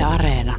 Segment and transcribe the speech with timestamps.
[0.00, 0.56] Yle Areena.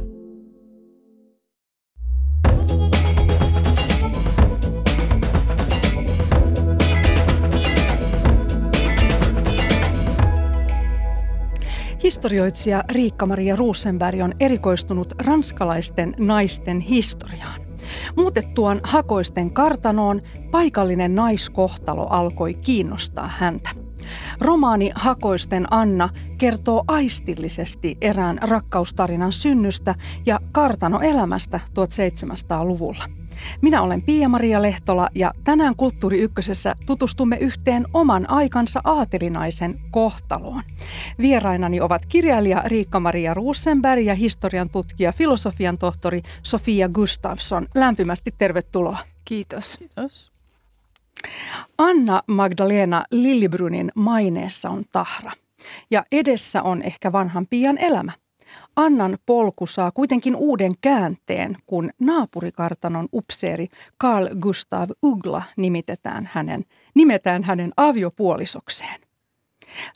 [12.02, 17.60] Historioitsija Riikka-Maria Rosenberg on erikoistunut ranskalaisten naisten historiaan.
[18.16, 20.20] Muutettuaan Hakoisten kartanoon
[20.50, 23.81] paikallinen naiskohtalo alkoi kiinnostaa häntä.
[24.40, 26.08] Romaani Hakoisten Anna
[26.38, 29.94] kertoo aistillisesti erään rakkaustarinan synnystä
[30.26, 33.04] ja kartanoelämästä 1700-luvulla.
[33.60, 40.62] Minä olen Pia-Maria Lehtola ja tänään Kulttuuri Ykkösessä tutustumme yhteen oman aikansa aatelinaisen kohtaloon.
[41.18, 47.66] Vierainani ovat kirjailija Riikka-Maria Rosenberg ja historian tutkija, filosofian tohtori Sofia Gustafsson.
[47.74, 48.98] Lämpimästi tervetuloa.
[49.24, 49.78] Kiitos.
[49.78, 50.32] Kiitos.
[51.78, 55.32] Anna Magdalena Lillibrunin maineessa on tahra.
[55.90, 58.12] Ja edessä on ehkä vanhan pian elämä.
[58.76, 63.68] Annan polku saa kuitenkin uuden käänteen, kun naapurikartanon upseeri
[64.00, 66.64] Carl Gustav Ugla nimitetään hänen,
[66.94, 69.00] nimetään hänen aviopuolisokseen.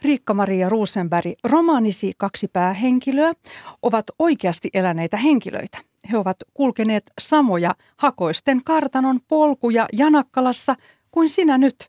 [0.03, 3.33] Riikka-Maria Rosenberg, romaanisi kaksi päähenkilöä
[3.83, 5.79] ovat oikeasti eläneitä henkilöitä.
[6.13, 10.77] He ovat kulkeneet samoja hakoisten kartanon polkuja Janakkalassa
[11.17, 11.77] kuin sinä nyt–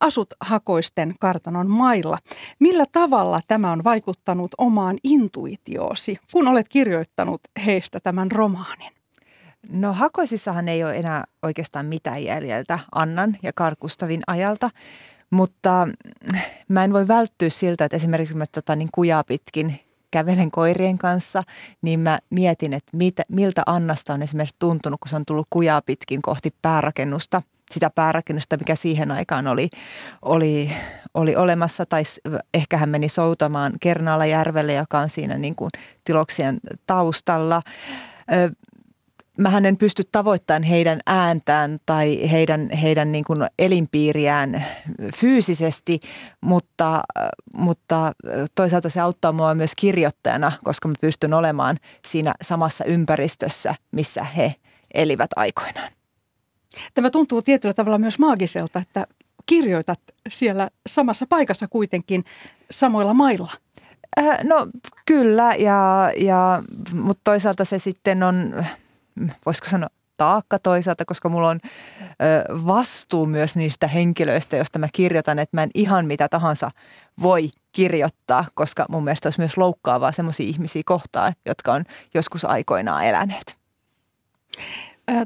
[0.00, 2.18] Asut Hakoisten kartanon mailla.
[2.58, 8.92] Millä tavalla tämä on vaikuttanut omaan intuitioosi, kun olet kirjoittanut heistä tämän romaanin?
[9.68, 14.70] No Hakoisissahan ei ole enää oikeastaan mitään jäljeltä Annan ja Karkustavin ajalta,
[15.30, 15.88] mutta
[16.68, 19.80] mä en voi välttyä siltä, että esimerkiksi mä tota, niin kujaa pitkin
[20.10, 21.42] kävelen koirien kanssa,
[21.82, 25.82] niin mä mietin, että mitä, miltä Annasta on esimerkiksi tuntunut, kun se on tullut kujaa
[25.82, 29.68] pitkin kohti päärakennusta– sitä päärakennusta, mikä siihen aikaan oli,
[30.22, 30.70] oli,
[31.14, 32.02] oli olemassa, tai
[32.54, 35.70] ehkä hän meni soutamaan Kernaalla järvelle, joka on siinä niin kuin
[36.04, 37.62] tiloksien taustalla.
[39.38, 44.64] Mähän en pysty tavoittamaan heidän ääntään tai heidän, heidän niin kuin elinpiiriään
[45.16, 46.00] fyysisesti,
[46.40, 47.02] mutta,
[47.56, 48.12] mutta
[48.54, 54.54] toisaalta se auttaa mua myös kirjoittajana, koska mä pystyn olemaan siinä samassa ympäristössä, missä he
[54.94, 55.92] elivät aikoinaan.
[56.94, 59.06] Tämä tuntuu tietyllä tavalla myös maagiselta, että
[59.46, 62.24] kirjoitat siellä samassa paikassa kuitenkin
[62.70, 63.52] samoilla mailla.
[64.18, 64.66] Äh, no
[65.06, 66.62] kyllä, ja, ja,
[66.92, 68.64] mutta toisaalta se sitten on,
[69.46, 75.38] voisiko sanoa, taakka toisaalta, koska mulla on ö, vastuu myös niistä henkilöistä, joista mä kirjoitan,
[75.38, 76.70] että mä en ihan mitä tahansa
[77.22, 81.84] voi kirjoittaa, koska mun mielestä olisi myös loukkaavaa sellaisia ihmisiä kohtaa, jotka on
[82.14, 83.58] joskus aikoinaan eläneet.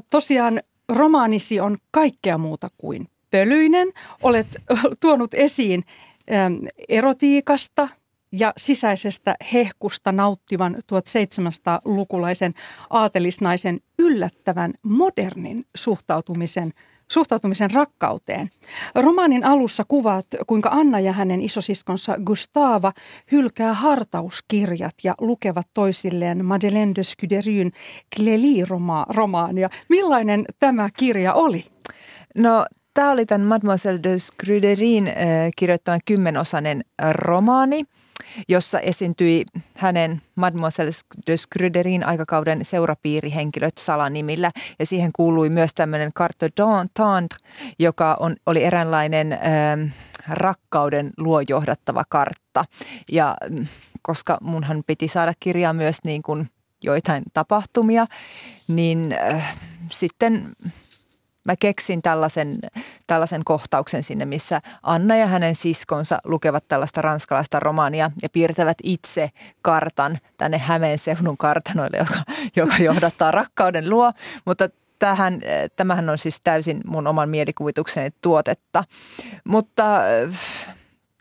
[0.09, 3.87] Tosiaan romaanisi on kaikkea muuta kuin pölyinen.
[4.23, 4.47] Olet
[4.99, 5.85] tuonut esiin
[6.89, 7.87] erotiikasta
[8.39, 12.53] ja sisäisestä hehkusta nauttivan 1700-lukulaisen
[12.89, 16.73] aatelisnaisen yllättävän modernin suhtautumisen–
[17.11, 18.49] suhtautumisen rakkauteen.
[18.95, 22.93] Romaanin alussa kuvaat, kuinka Anna ja hänen isosiskonsa Gustava
[23.31, 27.71] hylkää hartauskirjat ja lukevat toisilleen Madeleine de Scuderyn
[28.15, 29.69] Clélie-romaania.
[29.89, 31.65] Millainen tämä kirja oli?
[32.37, 35.13] No Tämä oli tämän Mademoiselle de Scruderin äh,
[35.55, 36.81] kirjoittama kymmenosainen
[37.13, 37.83] romaani–
[38.49, 39.45] jossa esiintyi
[39.77, 40.91] hänen Mademoiselle
[41.27, 44.51] de Scruderin aikakauden seurapiirihenkilöt salanimillä.
[44.79, 49.39] Ja siihen kuului myös tämmöinen carte d'entendre, joka on, oli eräänlainen äh,
[50.29, 52.65] rakkauden luojohdattava kartta.
[53.11, 53.67] Ja mm,
[54.01, 56.49] koska munhan piti saada kirjaa myös niin kuin
[56.83, 58.05] joitain tapahtumia,
[58.67, 59.57] niin äh,
[59.91, 60.53] sitten
[61.45, 62.59] mä keksin tällaisen,
[63.07, 69.29] tällaisen kohtauksen sinne, missä Anna ja hänen siskonsa lukevat tällaista ranskalaista romaania ja piirtävät itse
[69.61, 72.15] kartan tänne Hämeen seudun kartanoille, joka,
[72.55, 74.11] joka johdattaa rakkauden luo.
[74.45, 74.69] Mutta
[74.99, 75.41] tähän,
[75.75, 78.83] tämähän on siis täysin mun oman mielikuvitukseni tuotetta.
[79.43, 79.83] Mutta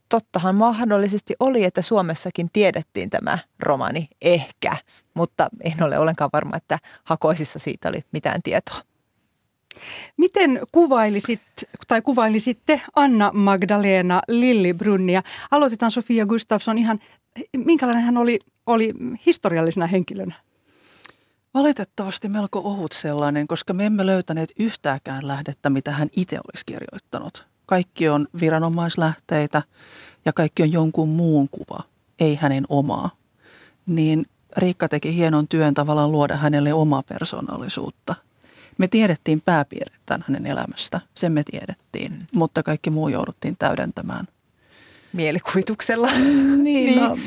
[0.08, 4.76] tottahan mahdollisesti oli, että Suomessakin tiedettiin tämä romani ehkä,
[5.14, 8.93] mutta en ole ollenkaan varma, että hakoisissa siitä oli mitään tietoa.
[10.16, 11.42] Miten kuvailisit
[11.88, 15.22] tai kuvailisitte Anna Magdalena Lillibrunnia?
[15.50, 17.00] Aloitetaan Sofia Gustafsson ihan,
[17.56, 18.94] minkälainen hän oli, oli
[19.26, 20.34] historiallisena henkilönä?
[21.54, 27.46] Valitettavasti melko ohut sellainen, koska me emme löytäneet yhtääkään lähdettä, mitä hän itse olisi kirjoittanut.
[27.66, 29.62] Kaikki on viranomaislähteitä
[30.24, 31.82] ja kaikki on jonkun muun kuva,
[32.18, 33.10] ei hänen omaa.
[33.86, 34.26] Niin
[34.56, 38.14] Riikka teki hienon työn tavallaan luoda hänelle omaa persoonallisuutta–
[38.78, 42.26] me tiedettiin pääpiirrettään hänen elämästä, sen me tiedettiin, mm.
[42.34, 44.26] mutta kaikki muu jouduttiin täydentämään.
[45.12, 46.08] Mielikuvituksella.
[46.62, 47.18] niin, no,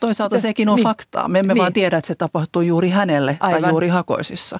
[0.00, 0.84] Toisaalta Se- sekin on niin.
[0.84, 1.28] faktaa.
[1.28, 1.60] Me emme Niin.
[1.60, 3.62] vaan tiedä, että se tapahtuu juuri hänelle Aivan.
[3.62, 4.58] tai juuri Hakoisissa.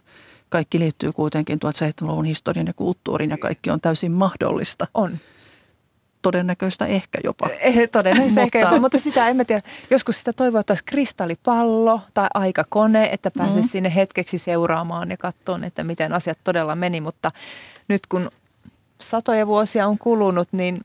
[0.48, 4.86] Kaikki liittyy kuitenkin 1700-luvun historian ja kulttuuriin ja kaikki on täysin mahdollista.
[4.94, 5.18] On.
[6.22, 7.48] Todennäköistä ehkä jopa.
[7.60, 9.62] Eh, Todennäköisesti ehkä Mutta- jopa, mutta sitä emme tiedä.
[9.90, 13.68] Joskus sitä toivoa, että olisi kristallipallo tai aikakone, että pääsisi Mm.
[13.68, 17.00] sinne hetkeksi seuraamaan ja katsomaan, että miten asiat todella meni.
[17.00, 17.30] Mutta
[17.88, 18.30] nyt kun
[19.00, 20.80] satoja vuosia on kulunut, niin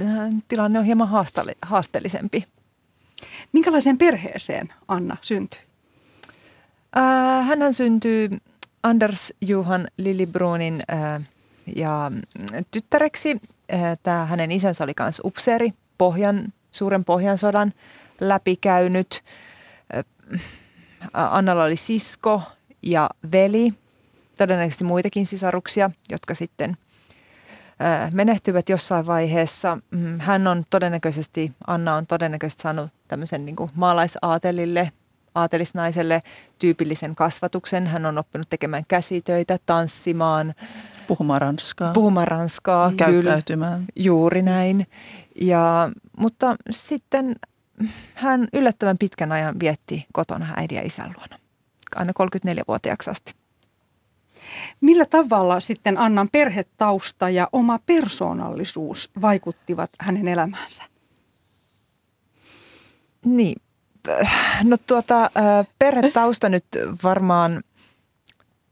[0.00, 0.08] äh,
[0.48, 1.08] tilanne on hieman
[1.62, 2.44] haasteellisempi.
[3.52, 5.60] Minkälaiseen perheeseen Anna syntyi?
[6.96, 8.28] Äh, hänhän syntyy
[8.82, 11.22] Anders Johan Lillibrunin äh,
[11.76, 13.40] ja mm, tyttäreksi.
[13.74, 17.72] Äh, Tämä hänen isänsä oli myös upseeri, pohjan, suuren pohjansodan
[18.20, 19.22] läpikäynyt.
[19.96, 20.04] Äh,
[21.12, 22.42] Annalla oli sisko
[22.82, 23.70] ja veli,
[24.38, 26.76] todennäköisesti muitakin sisaruksia, jotka sitten
[27.82, 29.78] äh, menehtyivät jossain vaiheessa.
[29.90, 34.92] Mm, Hän on todennäköisesti, Anna on todennäköisesti saanut tämmöisen niin maalaisaatelille,
[35.34, 36.20] aatelisnaiselle
[36.58, 37.86] tyypillisen kasvatuksen.
[37.86, 40.54] Hän on oppinut tekemään käsitöitä, tanssimaan,
[41.06, 43.84] Puhumaan ranskaa, puhumaan ranskaa, kyllä, käyttäytymään.
[43.96, 44.86] juuri näin.
[45.40, 47.36] Ja, mutta sitten
[48.14, 51.36] hän yllättävän pitkän ajan vietti kotona äidin ja isän luona,
[51.96, 53.34] aina 34-vuotiaaksi asti.
[54.80, 60.82] Millä tavalla sitten Annan perhetausta ja oma persoonallisuus vaikuttivat hänen elämäänsä?
[63.24, 63.62] Niin,
[64.64, 65.30] no tuota,
[65.78, 66.64] perhetausta nyt
[67.02, 67.62] varmaan,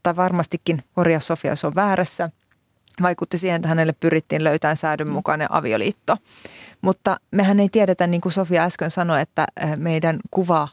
[0.03, 2.29] tai varmastikin korjaa Sofia, jos on väärässä,
[3.03, 6.17] vaikutti siihen, että hänelle pyrittiin löytämään säädönmukainen avioliitto.
[6.81, 9.47] Mutta mehän ei tiedetä, niin kuin Sofia äsken sanoi, että
[9.79, 10.69] meidän kuva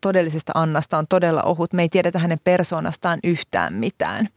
[0.00, 1.72] todellisesta Annasta on todella ohut.
[1.72, 4.28] Me ei tiedetä hänen persoonastaan yhtään mitään.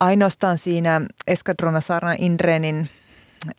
[0.00, 2.88] Ainoastaan siinä Eskadrona Sarna Indrenin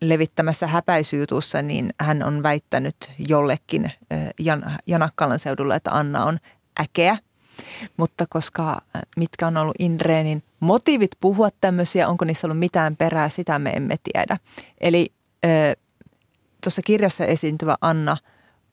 [0.01, 3.91] levittämässä häpäisyjutussa, niin hän on väittänyt jollekin
[4.39, 6.39] Jan, Janakkalan seudulla, että Anna on
[6.81, 7.18] äkeä.
[7.97, 8.81] Mutta koska
[9.18, 13.95] mitkä on ollut Indrenin motiivit puhua tämmöisiä, onko niissä ollut mitään perää, sitä me emme
[14.03, 14.38] tiedä.
[14.81, 15.13] Eli
[16.63, 18.18] tuossa kirjassa esiintyvä Anna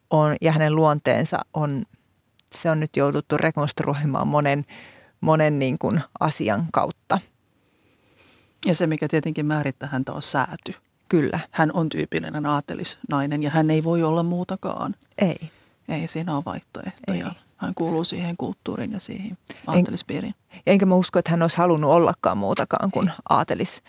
[0.09, 1.83] on, ja hänen luonteensa on,
[2.55, 4.65] se on nyt jouduttu rekonstruoimaan monen,
[5.21, 7.19] monen niin kuin asian kautta.
[8.65, 10.75] Ja se, mikä tietenkin määrittää häntä, on sääty.
[11.11, 14.95] Kyllä, Hän on tyypillinen aatelisnainen ja hän ei voi olla muutakaan.
[15.21, 15.37] ei.
[15.89, 17.25] Ei siinä ole vaihtoehtoja.
[17.25, 17.31] Ei.
[17.57, 19.37] Hän kuuluu siihen kulttuuriin ja siihen
[19.67, 20.35] aatelispiiriin.
[20.67, 23.83] Enkä mä usko, että hän olisi halunnut ollakaan muutakaan kuin aatelis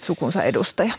[0.00, 0.92] sukunsa edustaja.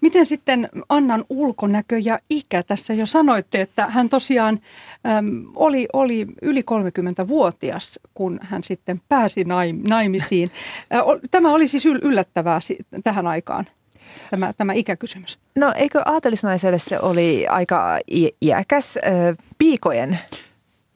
[0.00, 2.62] Miten sitten Annan ulkonäkö ja ikä?
[2.62, 4.60] Tässä jo sanoitte, että hän tosiaan
[5.06, 10.48] äm, oli, oli yli 30-vuotias, kun hän sitten pääsi naim, naimisiin.
[11.30, 12.60] Tämä oli siis yl- yllättävää
[13.04, 13.66] tähän aikaan,
[14.30, 15.38] tämä, tämä ikäkysymys.
[15.56, 19.00] No eikö aatelisnaiselle se oli aika i- iäkäs ö,
[19.58, 20.18] piikojen?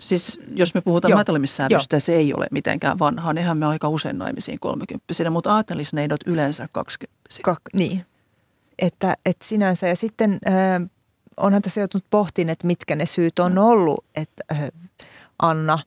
[0.01, 3.33] Siis jos me puhutaan Joo, matalimissäädöstä, se ei ole mitenkään vanhaa.
[3.33, 7.41] Nehän me aika usein naimisiin kolmekymppisinä, mutta aatelisneidot yleensä kaksikymppisiä.
[7.45, 8.05] Kak, niin,
[8.79, 9.89] että, että sinänsä.
[9.89, 10.51] Ja sitten ö,
[11.37, 14.55] onhan tässä joutunut pohtimaan, että mitkä ne syyt on ollut, että ö,
[15.39, 15.79] Anna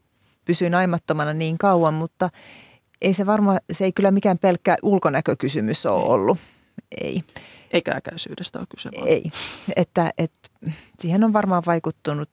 [0.45, 2.29] pysyy naimattomana niin kauan, mutta
[3.01, 6.37] ei se varmaan, se ei kyllä mikään pelkkä ulkonäkökysymys ole ollut.
[7.01, 7.19] Ei,
[7.71, 9.07] Eikä äkäisyydestä ole kyse vaan.
[9.07, 9.23] ei.
[9.75, 10.49] Että, että
[10.99, 12.29] siihen on varmaan vaikuttunut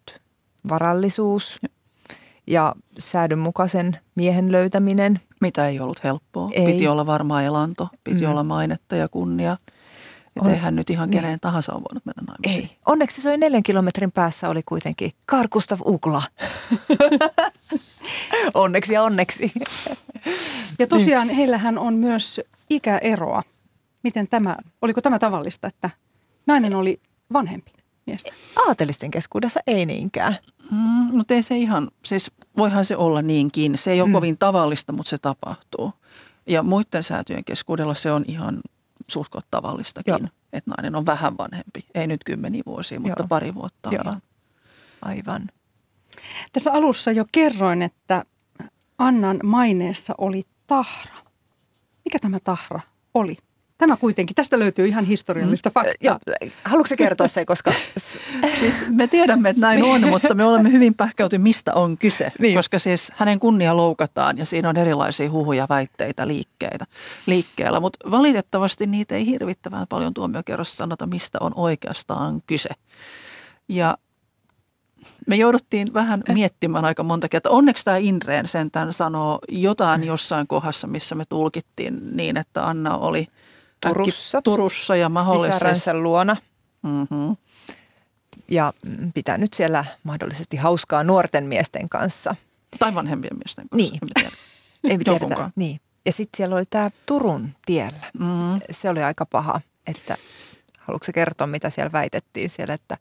[0.69, 1.59] varallisuus
[2.47, 5.21] ja säädönmukaisen miehen löytäminen.
[5.41, 6.49] Mitä ei ollut helppoa.
[6.53, 6.67] Ei.
[6.67, 8.31] Piti olla varmaa elanto, piti Mm.
[8.31, 9.57] olla mainetta ja kunnia.
[10.27, 11.21] Että On- eihän nyt ihan niin.
[11.21, 12.71] keneen tahansa ole voinut mennä naimisiin.
[12.71, 12.77] Ei.
[12.87, 16.23] Onneksi se oli neljän kilometrin päässä oli kuitenkin Carl Gustav Ukla.
[18.55, 19.53] onneksi ja onneksi.
[20.79, 22.41] Ja tosiaan heillähän on myös
[22.71, 23.43] ikäeroa.
[24.07, 25.91] Miten tämä, oliko tämä tavallista, että
[26.47, 27.01] nainen oli
[27.33, 27.73] vanhempi
[28.07, 28.33] miestä?
[28.69, 30.37] Aatelisten keskuudessa ei niinkään.
[30.71, 30.79] Mm,
[31.17, 33.79] mutta ei se ihan, siis voihan se olla niinkin.
[33.79, 34.13] Se ei ole Mm.
[34.13, 35.93] kovin tavallista, mutta se tapahtuu.
[36.47, 38.61] Ja muiden säätyjen keskuudella se on ihan
[39.07, 40.29] suhkot tavallistakin, Joo.
[40.53, 41.87] että nainen on vähän vanhempi.
[41.95, 43.29] Ei nyt kymmeniä vuosia, mutta Joo.
[43.29, 43.89] pari vuotta.
[43.93, 44.03] Joo.
[44.07, 44.23] ihan.
[45.03, 45.47] Aivan.
[46.53, 48.25] Tässä alussa jo kerroin, että
[48.99, 51.15] Annan maineessa oli tahra.
[52.05, 52.81] Mikä tämä tahra
[53.15, 53.37] oli?
[53.79, 55.95] Tämä kuitenkin, tästä löytyy ihan historiallista faktaa.
[56.03, 56.19] Ja,
[56.65, 57.73] haluatko kertoa se, koska
[58.61, 62.33] Siis me tiedämme, että näin on, mutta me olemme hyvin pähkäyty, mistä on kyse.
[62.41, 62.57] Niin.
[62.57, 66.85] Koska siis hänen kunnia loukataan ja siinä on erilaisia huhuja, väitteitä, liikkeitä
[67.27, 67.81] liikkeellä.
[67.81, 72.71] Mutta valitettavasti niitä ei hirvittävän paljon tuomiokerrossa sanota, mistä on oikeastaan kyse.
[73.69, 73.99] Ja
[75.27, 77.53] me jouduttiin vähän miettimään aika monta kertaa.
[77.53, 83.27] Onneksi tämä Indreen sentään sanoo jotain jossain kohdassa, missä me tulkittiin niin, että Anna oli
[83.81, 84.43] Turussa.
[84.43, 86.37] Turussa ja mahdollisesti luona.
[86.83, 87.37] Mm-hmm.
[88.49, 88.73] ja
[89.15, 92.37] pitänyt siellä mahdollisesti hauskaa nuorten miesten kanssa.
[92.79, 93.91] Tai vanhempien miesten kanssa.
[93.91, 94.01] Niin.
[94.91, 95.51] Ei tiedetä.
[95.57, 95.81] Niin.
[96.07, 98.07] Ja sitten siellä oli tämä Turun tiellä.
[98.19, 98.61] Mm.
[98.71, 100.17] Se oli aika paha, että
[100.79, 102.97] haluatko kertoa, mitä siellä väitettiin siellä, että,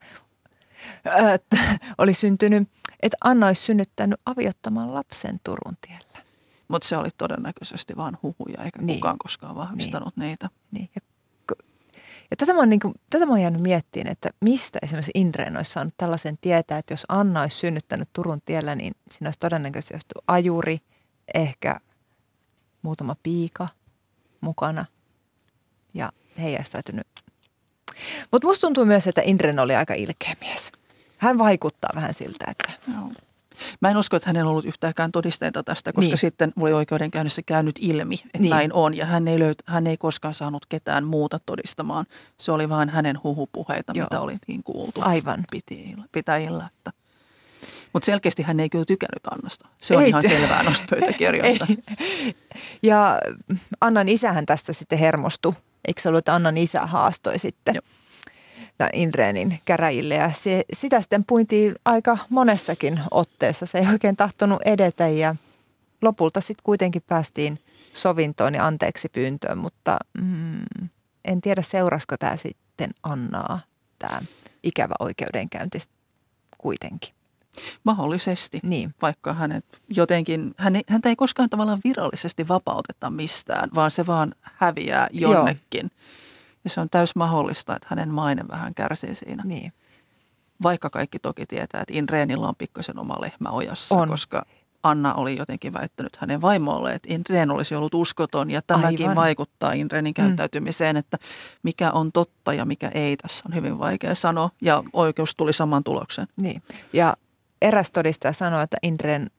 [1.34, 1.56] että
[1.98, 2.68] oli syntynyt,
[3.02, 6.05] että Anna olisi synnyttänyt aviottoman lapsen Turun tiellä.
[6.68, 8.96] Mutta se oli todennäköisesti vain huhuja, eikä Niin.
[8.96, 10.28] kukaan koskaan vahvistanut niin.
[10.28, 10.50] niitä.
[10.70, 10.90] Niin.
[10.94, 11.00] Ja,
[12.30, 15.56] ja tätä, mä oon, niin kuin, tätä mä oon jäänyt miettimään, että mistä esimerkiksi Indreen
[15.56, 20.14] olisi saanut tällaisen tietää, että jos Anna olisi synnyttänyt Turun tiellä, niin siinä olisi todennäköisesti
[20.28, 20.78] ajuri,
[21.34, 21.76] ehkä
[22.82, 23.68] muutama piika
[24.40, 24.84] mukana
[25.94, 27.06] ja heijastautunut.
[28.32, 30.72] Mutta musta tuntuu myös, että Indren oli aika ilkeä mies.
[31.18, 33.10] Hän vaikuttaa vähän siltä, että Joo.
[33.80, 36.10] Mä en usko, että hänellä on ollut yhtäänkään todisteita tästä, koska Niin.
[36.10, 36.18] niin.
[36.18, 38.42] sitten oli oikeudenkäynnissä käynyt ilmi, että Niin.
[38.42, 38.50] niin.
[38.50, 38.96] näin on.
[38.96, 42.06] Ja hän ei, löyt, hän ei koskaan saanut ketään muuta todistamaan.
[42.40, 44.04] Se oli vain hänen huhupuheita, Joo.
[44.06, 45.44] Mitä oltiin kuultu Aivan.
[45.50, 46.04] pitäjillä.
[46.12, 46.92] pitäjillä että.
[47.92, 49.68] Mutta selkeästi hän ei kyllä tykännyt Annasta.
[49.82, 51.66] Se on Ei ihan selvää noista pöytäkirjoista.
[51.70, 52.34] Ei.
[52.82, 53.18] Ja
[53.80, 55.52] Annan isähän tästä sitten hermostui.
[55.88, 57.82] Eikö se ollut, että Annan isä haastoi sitten Joo.
[58.78, 60.14] Tämän Indreenin käräjille.
[60.14, 63.66] Ja se, sitä sitten puintiin aika monessakin otteessa.
[63.66, 65.36] Se ei oikein tahtonut edetä ja
[66.02, 67.58] lopulta sitten kuitenkin päästiin
[67.92, 69.58] sovintoon ja anteeksi pyyntöön.
[69.58, 70.88] Mutta mm,
[71.24, 73.60] en tiedä seurasko tämä sitten Annaa,
[73.98, 74.20] tämä
[74.62, 75.78] ikävä oikeudenkäynti
[76.58, 77.16] kuitenkin.
[77.84, 78.60] Mahdollisesti.
[78.62, 78.94] Niin.
[79.02, 84.34] Vaikka hänet jotenkin, hän ei, häntä ei koskaan tavallaan virallisesti vapauteta mistään, vaan se vaan
[84.42, 85.48] häviää Joo.
[86.66, 89.42] Ja se on täys mahdollista, että hänen maine vähän kärsii siinä.
[89.46, 89.72] Niin.
[90.62, 94.08] Vaikka kaikki toki tietää, että Inreenilla on pikkasen oma lehmä ojassa, On.
[94.08, 94.46] koska
[94.82, 99.16] Anna oli jotenkin väittänyt hänen vaimolle, että Inreen olisi ollut uskoton ja tämäkin Aivan.
[99.16, 101.18] vaikuttaa Inreenin käyttäytymiseen, että
[101.62, 105.84] mikä on totta ja mikä ei tässä on hyvin vaikea sanoa ja oikeus tuli saman
[105.84, 106.26] tuloksen.
[106.40, 106.62] Niin.
[106.92, 107.16] Ja
[107.62, 109.30] eräs todistaja sanoi, että Indren,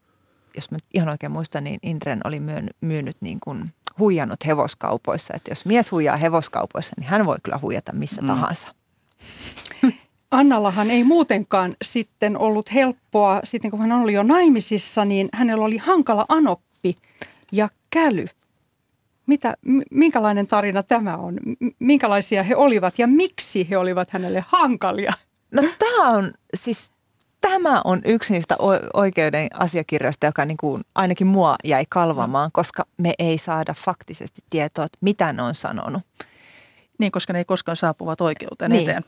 [0.56, 5.34] jos mä ihan oikein muistan, niin Indren oli myön, myynyt niin kuin huijannut hevoskaupoissa.
[5.36, 8.28] Että jos mies huijaa hevoskaupoissa, niin hän voi kyllä huijata missä mm.
[8.28, 8.74] Tahansa.
[10.32, 15.78] Annallahan ei muutenkaan sitten ollut helppoa, sitten kun hän oli jo naimisissa, niin hänellä oli
[15.78, 16.96] hankala anoppi
[17.52, 18.26] ja käly.
[19.26, 19.58] Mitä,
[19.92, 21.40] minkälainen tarina tämä on?
[21.80, 25.14] Minkälaisia he olivat ja miksi he olivat hänelle hankalia?
[25.54, 26.92] No tämä on siis,
[27.42, 28.56] tämä on yksi niistä
[28.94, 34.86] oikeuden asiakirjoista, joka niin kuin ainakin mua jäi kalvamaan, koska me ei saada faktisesti tietoa,
[34.86, 36.02] että mitä ne on sanonut.
[37.00, 38.90] Niin, koska ne ei koskaan saapuvat oikeuteen Niin.
[38.90, 39.04] eteen.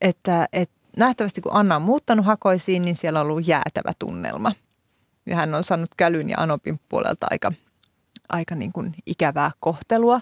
[0.00, 4.52] että, että nähtävästi kun Anna on muuttanut hakoisiin, niin siellä on ollut jäätävä tunnelma.
[5.26, 7.52] Ja hän on saanut Kälyn ja Anopin puolelta aika,
[8.28, 10.20] aika niin kuin ikävää kohtelua.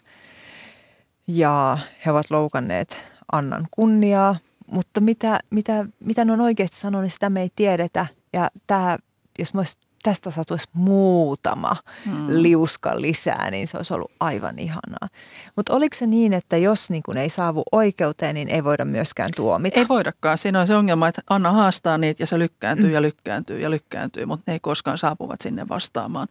[1.26, 2.96] Ja he ovat loukanneet
[3.32, 4.36] Annan kunniaa,
[4.71, 8.06] mutta mitä, mitä, mitä ne on oikeasti sanonut, niin sitä me ei tiedetä.
[8.33, 8.99] Ja tämä,
[9.38, 12.26] jos me olisi tästä saatu edes muutama Hmm.
[12.28, 15.09] liuska lisää, niin se olisi ollut aivan ihanaa.
[15.56, 19.30] Mutta oliko se niin, että jos niin kun ei saavu oikeuteen, niin ei voida myöskään
[19.37, 19.80] tuomita?
[19.80, 20.38] Ei voidakaan.
[20.38, 22.94] Siinä on se ongelma, että Anna haastaa niitä ja se lykkääntyy Mm.
[22.94, 26.28] ja lykkääntyy ja lykkääntyy, mutta ne ei koskaan saapuvat sinne vastaamaan.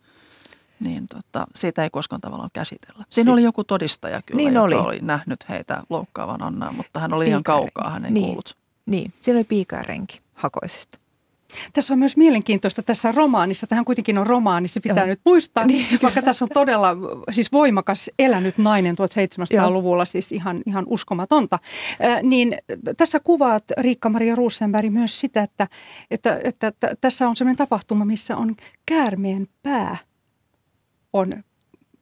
[0.83, 3.05] Niin tota, siitä ei koskaan tavallaan käsitellä.
[3.09, 4.75] Siinä Si- oli joku todistaja kyllä, Niin joka oli.
[4.75, 8.25] oli nähnyt heitä loukkaavan Annaa, mutta hän oli liian kaukaa, hän ei niin.
[8.25, 8.57] kuullut.
[8.85, 10.99] Niin, siellä oli piika ja renki hakoisista.
[11.73, 15.05] Tässä on myös mielenkiintoista tässä romaanissa, tähän kuitenkin on romaani, se pitää Joo.
[15.07, 16.89] nyt muistaa, Niin, vaikka tässä on todella
[17.31, 21.59] siis voimakas elänyt nainen 1700-luvulla, siis ihan, ihan uskomatonta.
[22.05, 22.57] Äh, niin
[22.97, 25.67] tässä kuvaat Riikka-Maria Rosenberg myös sitä, että,
[26.11, 29.97] että, että, että tässä on sellainen tapahtuma, missä on käärmeen pää
[31.13, 31.31] on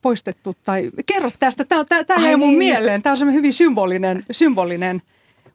[0.01, 2.57] poistettu tai kerro tästä, tämä, tämä, tämä jäi mun niin.
[2.57, 5.01] mieleen, tämä on semmoinen hyvin symbolinen, symbolinen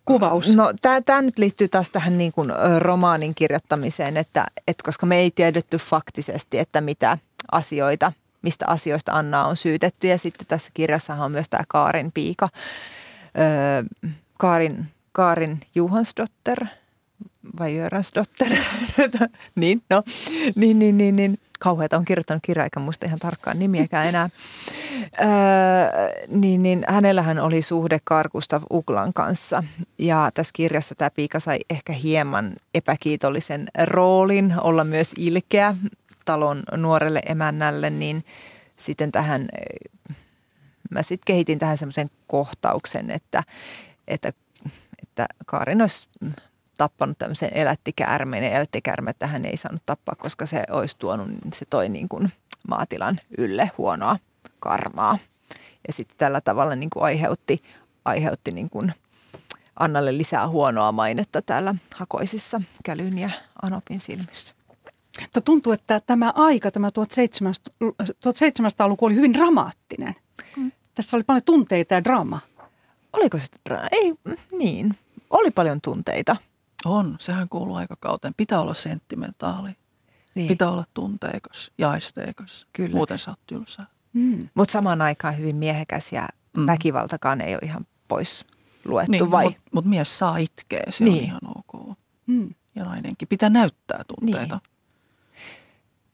[0.04, 0.56] kuvaus.
[0.56, 5.30] No tämä nyt liittyy taas tähän niin kuin, romaanin kirjoittamiseen, että, että koska me ei
[5.30, 7.18] tiedetty faktisesti, että mitä
[7.52, 10.06] asioita, mistä asioista Anna on syytetty.
[10.06, 12.48] Ja sitten tässä kirjassahan on myös tämä Kaarin piika,
[13.38, 13.82] öö,
[14.38, 16.66] Kaarin, Kaarin Juhansdotter
[17.58, 18.48] vai Jöransdotter.
[19.54, 20.02] niin, no,
[20.56, 21.38] niin, niin, niin, niin.
[21.58, 24.28] Kauheata on kirjoittanut kirja, eikä muista ihan tarkkaan nimiäkään enää.
[25.20, 25.28] Öö,
[26.28, 29.64] niin, niin hänellähän oli suhde Carl Gustav Uglan kanssa
[29.98, 35.74] ja tässä kirjassa tämä piika sai ehkä hieman epäkiitollisen roolin olla myös ilkeä
[36.24, 38.24] talon nuorelle emännälle, niin
[38.76, 39.48] sitten tähän,
[40.90, 43.42] mä sitten kehitin tähän semmoisen kohtauksen, että,
[44.08, 44.32] että,
[45.02, 46.08] että Kaarin olisi
[46.76, 51.88] tappanut tämmöisen elättikäärmeen ja elättikäärmettä hän ei saanut tappaa, koska se olisi tuonut, se toi
[51.88, 52.32] niin kuin
[52.68, 54.18] maatilan ylle huonoa
[54.60, 55.18] karmaa.
[55.86, 57.62] Ja sitten tällä tavalla niin kuin aiheutti,
[58.04, 58.92] aiheutti niin kuin,
[59.78, 63.30] Annalle lisää huonoa mainetta täällä Hakoisissa Kälyn ja
[63.62, 64.54] Anopin silmissä.
[65.20, 70.14] Mutta tuntuu, että tämä aika, tämä 1700-luku oli hyvin dramaattinen.
[70.56, 70.72] Mm.
[70.94, 72.40] Tässä oli paljon tunteita ja draamaa.
[73.12, 73.46] Oliko se?
[73.92, 74.14] Ei,
[74.58, 74.96] niin.
[75.30, 76.36] Oli paljon tunteita.
[76.86, 78.34] On, sehän kuuluu aikakauteen.
[78.36, 79.70] Pitää olla sentimentaali.
[80.34, 80.48] Niin.
[80.48, 82.66] Pitää olla tunteikas ja aisteikas.
[82.72, 82.96] Kyllä.
[82.96, 83.86] Muuten sä oot tylsää.
[84.12, 84.48] Mm.
[84.54, 86.66] Mutta samaan aikaan hyvin miehekäs ja mm.
[86.66, 88.46] väkivaltakaan ei ole ihan pois
[88.84, 89.44] luettu niin, vai?
[89.44, 91.16] Mutta mut mies saa itkeä, se niin.
[91.16, 91.98] on ihan ok.
[92.26, 92.54] Mm.
[92.74, 94.60] Ja nainenkin pitää näyttää tunteita.
[94.62, 94.76] Niin.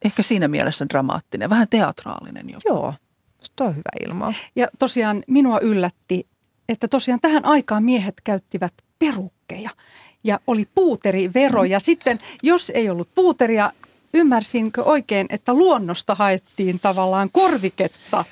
[0.05, 2.63] Ehkä siinä mielessä dramaattinen, vähän teatraalinen jopa.
[2.69, 2.95] Joo,
[3.57, 4.37] tuo on hyvä ilmaus.
[4.57, 6.29] Ja tosiaan minua yllätti,
[6.69, 9.71] että tosiaan tähän aikaan miehet käyttivät perukkeja
[10.25, 11.65] ja oli puuterivero.
[11.65, 13.71] Ja sitten, jos ei ollut puuteria,
[14.15, 18.25] ymmärsinkö oikein, että luonnosta haettiin tavallaan korviketta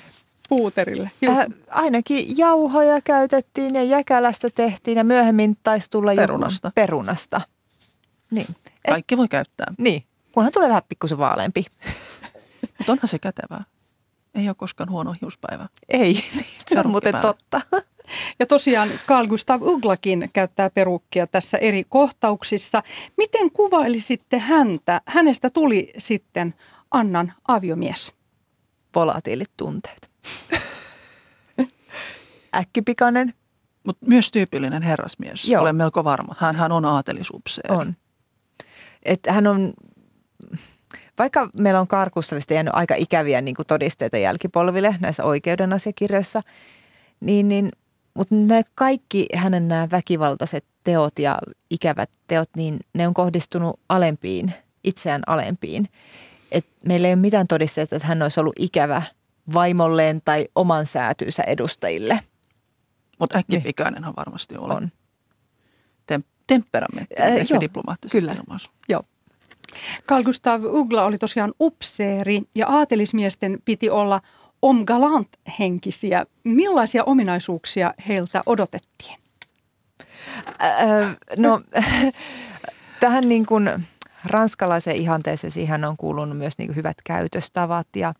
[0.49, 1.11] puuterille?
[1.29, 6.71] Äh, ainakin jauhoja käytettiin ja jäkälästä tehtiin ja myöhemmin taisi tulla perunasta.
[6.75, 7.41] perunasta.
[8.31, 8.47] Niin.
[8.89, 9.73] Kaikki voi käyttää.
[9.77, 11.65] Niin, kunhan tulee vähän pikkusen vaaleampi.
[12.77, 13.63] Mutta onhan se kätevää.
[14.35, 15.67] Ei ole koskaan huono hiuspäivä.
[15.89, 16.23] Ei,
[16.67, 17.61] se on muuten totta.
[18.39, 22.83] Ja tosiaan Carl Gustav Uglakin käyttää perukkia tässä eri kohtauksissa.
[23.17, 25.01] Miten kuvailisitte häntä?
[25.05, 26.53] Hänestä tuli sitten
[26.91, 28.13] Annan aviomies.
[28.95, 30.09] Volatiilit tunteet.
[32.55, 33.33] Äkkipikainen.
[33.83, 35.61] Mutta myös tyypillinen herrasmies, Joo.
[35.61, 36.35] olen melko varma.
[36.37, 37.75] Hän, hän on aatelisupseeri.
[37.75, 37.95] On.
[39.03, 39.73] Et hän on,
[41.17, 46.41] vaikka meillä on Karkustavista jäänyt aika ikäviä niin kuin todisteita jälkipolville näissä oikeuden asiakirjoissa,
[47.19, 47.71] niin, niin
[48.13, 51.37] mutta ne kaikki hänen nämä väkivaltaiset teot ja
[51.69, 54.53] ikävät teot, niin ne on kohdistunut alempiin,
[54.83, 55.89] itseään alempiin.
[56.51, 59.01] Et meillä ei ole mitään todisteita, että hän olisi ollut ikävä
[59.53, 62.19] vaimolleen tai oman säätyysä edustajille.
[63.19, 64.15] Mutta äkkipikainenhan niin.
[64.15, 64.71] varmasti on.
[64.71, 64.91] on.
[66.11, 67.59] Tem- temperamentti, äh, ehkä
[68.11, 68.69] Kyllä, ilmaisu.
[68.89, 69.01] joo.
[70.07, 74.21] Carl Gustav Ugla oli tosiaan upseeri ja aatelismiesten piti olla–
[74.61, 76.25] om galant-henkisiä.
[76.43, 79.19] Millaisia ominaisuuksia heiltä odotettiin?
[80.63, 81.61] Äh, no,
[82.99, 83.69] tähän niin kuin
[84.25, 88.13] ranskalaiseen ihanteeseen siihen on kuulunut myös niin kuin hyvät käytöstavat ja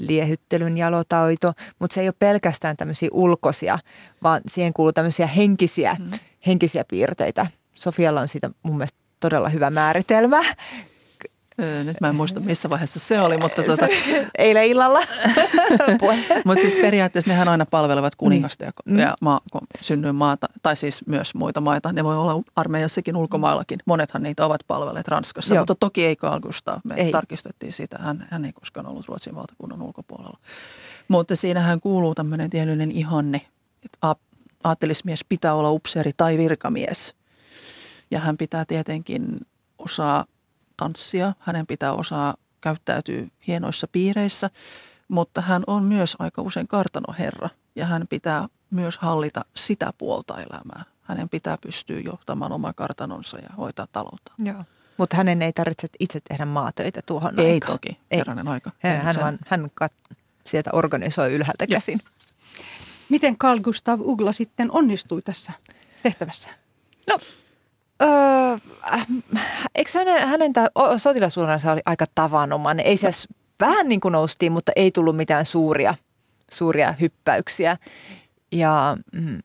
[0.00, 3.78] liehyttelyn jalotaito, mutta se ei ole pelkästään tämmöisiä ulkoisia,
[4.22, 6.10] vaan siihen kuuluu tämmöisiä henkisiä, mm.
[6.46, 7.46] henkisiä piirteitä.
[7.72, 10.42] Sofialla on siitä mun mielestä todella hyvä määritelmä.
[11.84, 13.88] Nyt mä en muista missä vaiheessa se oli, mutta tuota...
[14.38, 15.00] Eilen illalla.
[16.44, 18.98] mutta siis periaatteessa nehän aina palvelevat kuningasta ja, mm.
[18.98, 19.40] ja maa,
[19.80, 21.92] synnyin maata, tai siis myös muita maita.
[21.92, 23.78] Ne voi olla armeijassakin ulkomaillakin.
[23.86, 25.60] Monethan niitä ovat palvelleet Ranskassa, Joo.
[25.60, 26.80] mutta toki ei Carl Gustav.
[26.84, 27.12] Me ei.
[27.12, 27.98] tarkistettiin sitä.
[28.00, 30.38] Hän, hän ei koskaan ollut Ruotsin valtakunnan ulkopuolella.
[31.08, 33.40] Mutta siinähän kuuluu tämmöinen tietynlainen ihanne,
[33.84, 34.16] että
[34.64, 37.14] aattelismies pitää olla upseeri tai virkamies.
[38.10, 39.40] Ja hän pitää tietenkin
[39.78, 40.24] osaa
[40.76, 44.50] tanssia, hänen pitää osaa käyttäytyä hienoissa piireissä,
[45.08, 50.84] mutta hän on myös aika usein kartanoherra ja hän pitää myös hallita sitä puolta elämää.
[51.02, 54.32] Hänen pitää pystyä johtamaan oma kartanonsa ja hoitaa taloutta.
[54.38, 54.64] Joo.
[54.96, 57.72] Mutta hänen ei tarvitse itse tehdä maatöitä tuohon ei aikaan.
[57.72, 58.70] toki, ei toki, aika.
[58.78, 62.00] Hän, hän, vaan, hän kat- sieltä organisoi ylhäältä käsin.
[63.08, 65.52] Miten Carl Gustav Ugla sitten onnistui tässä
[66.02, 66.50] tehtävässä?
[67.08, 67.18] No
[68.02, 68.08] Öö,
[68.92, 69.06] äh,
[69.74, 72.86] eikö hänen, hänen tämä sotilasuunnansa oli aika tavanomainen?
[72.86, 73.10] Ei se
[73.60, 75.94] vähän niin kuin noustiin, mutta ei tullut mitään suuria,
[76.50, 77.76] suuria hyppäyksiä.
[78.52, 79.38] Ja, mm,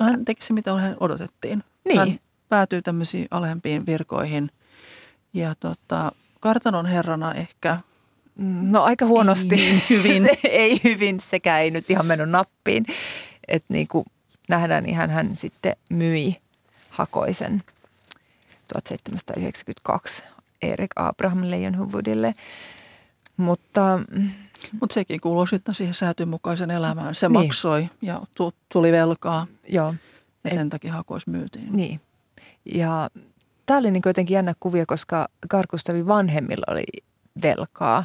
[0.00, 1.64] hän teki se, mitä hän odotettiin.
[1.84, 1.98] Niin.
[1.98, 4.50] Hän päätyi tämmöisiin alempiin virkoihin.
[5.34, 7.78] Ja tota, kartanon herrana ehkä
[8.62, 9.54] No aika huonosti.
[9.54, 10.22] Ei niin hyvin.
[10.42, 12.86] se ei hyvin, sekä ei nyt ihan mennyt nappiin.
[13.48, 14.04] Että niin kuin
[14.48, 16.36] nähdään, niin hän, hän sitten myi
[16.90, 17.62] Hakoisen
[18.72, 20.22] 1792
[20.62, 22.34] Erik Abraham Leijonhufvudille.
[23.36, 24.00] Mutta
[24.80, 27.14] Mutta sekin kuuluu sitten siihen säätyn mukaisen elämään.
[27.14, 27.32] Se niin.
[27.32, 28.22] maksoi ja
[28.72, 29.46] tuli velkaa.
[29.68, 29.94] Joo.
[30.44, 31.76] Ja sen takia hakois myytiin.
[31.76, 32.00] Niin.
[32.64, 33.10] Ja
[33.66, 36.84] tämä oli niin jotenkin jännä kuvia, koska Karkustavin vanhemmilla oli
[37.42, 38.04] velkaa.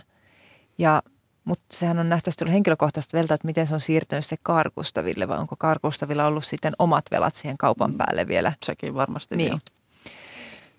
[0.78, 1.02] Ja,
[1.46, 5.38] mutta sehän on nähtävästi tullut henkilökohtaista velta, että miten se on siirtynyt se Karkustaville vai
[5.38, 7.98] onko Karkustavilla ollut sitten omat velat siihen kaupan mm.
[7.98, 8.54] päälle vielä.
[8.66, 9.60] Sekin varmasti niin.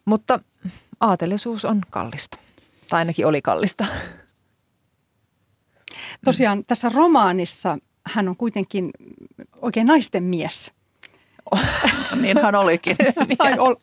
[0.05, 0.41] Mutta
[1.01, 2.39] aatelisuus on kallista.
[2.89, 3.87] Tai ainakin oli kallista.
[6.25, 8.91] Tosiaan tässä romaanissa hän on kuitenkin
[9.63, 10.73] oikein naisten mies.
[12.23, 12.97] niin hän olikin.
[13.39, 13.75] Ai, ol,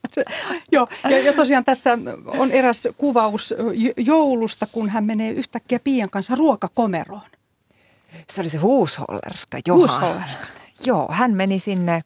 [0.72, 3.54] joo, ja, ja tosiaan tässä on eräs kuvaus
[3.98, 7.22] joulusta, kun hän menee yhtäkkiä Pian kanssa ruokakomeroon.
[8.30, 9.80] Se oli se Huushollerska, Johan.
[9.80, 10.46] Huushollerska.
[10.86, 12.02] Joo, hän meni sinne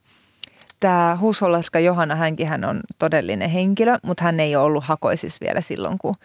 [0.85, 5.61] tämä Huushollarska Johanna, hänkin hän on todellinen henkilö, mutta hän ei ole ollut hakoisis vielä
[5.61, 6.15] silloin, kun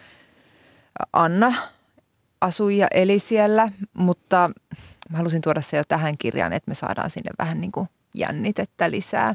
[1.13, 1.53] Anna
[2.41, 4.49] asui ja eli siellä, mutta
[5.09, 8.91] mä halusin tuoda se jo tähän kirjaan, että me saadaan sinne vähän niin kuin jännitettä
[8.91, 9.33] lisää.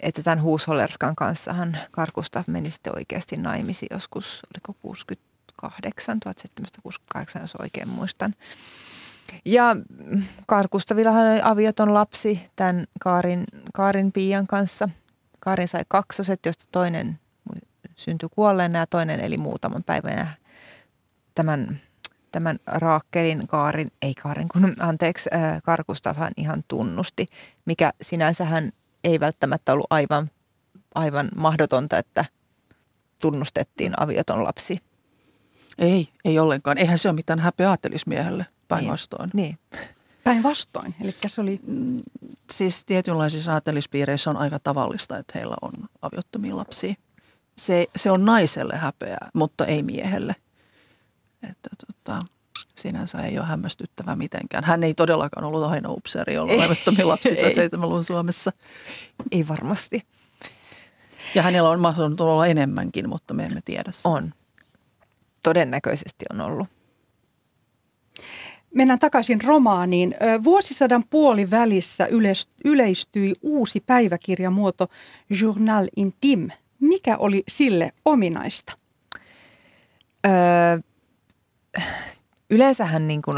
[0.00, 7.88] Että tämän Huushollerskan kanssahan Karkusta meni sitten oikeasti naimisi joskus, oliko 68, 1768, jos oikein
[7.88, 8.34] muistan.
[9.44, 9.76] Ja
[10.46, 14.88] Karkustavillahan avioton lapsi tämän Kaarin, Kaarin Piian kanssa.
[15.40, 17.18] Kaarin sai kaksoset, josta toinen
[17.96, 20.18] syntyi kuolleena ja toinen eli muutaman päivän.
[20.18, 20.26] Ja
[21.34, 21.80] tämän,
[22.32, 27.26] tämän Raakkelin Kaarin, ei Kaarin kun anteeksi, äh, Karkustavhan ihan tunnusti,
[27.64, 28.72] mikä sinänsä hän
[29.04, 30.30] ei välttämättä ollut aivan,
[30.94, 32.24] aivan mahdotonta, että
[33.20, 34.78] tunnustettiin avioton lapsi.
[35.78, 36.78] Ei, ei ollenkaan.
[36.78, 39.30] Eihän se ole mitään häpeä aattelismiehelle päinvastoin.
[39.34, 39.58] Niin.
[40.24, 41.60] Päinvastoin, eli se oli...
[42.50, 46.94] Siis tietynlaisissa aatelispiireissä on aika tavallista, että heillä on aviottomia lapsia.
[47.58, 50.36] Se, se on naiselle häpeää, mutta ei miehelle.
[51.50, 52.22] Että tota,
[52.74, 54.64] sinänsä ei ole hämmästyttävä mitenkään.
[54.64, 57.32] Hän ei todellakaan ollut aina upseeri, jolla on aviottomia lapsia
[57.78, 58.50] 70-luvun Suomessa.
[59.32, 60.02] Ei varmasti.
[61.34, 64.08] Ja hänellä on mahdollista olla enemmänkin, mutta me emme tiedä sitä.
[64.08, 64.34] On.
[65.42, 66.68] Todennäköisesti on ollut.
[68.74, 70.14] Mennään takaisin romaaniin.
[70.44, 72.08] Vuosisadan puolivälissä
[72.64, 74.88] yleistyi uusi päiväkirjamuoto
[75.40, 76.52] Journal Intime.
[76.80, 78.72] Mikä oli sille ominaista?
[80.26, 80.32] Öö,
[82.50, 83.36] yleensähän niin kuin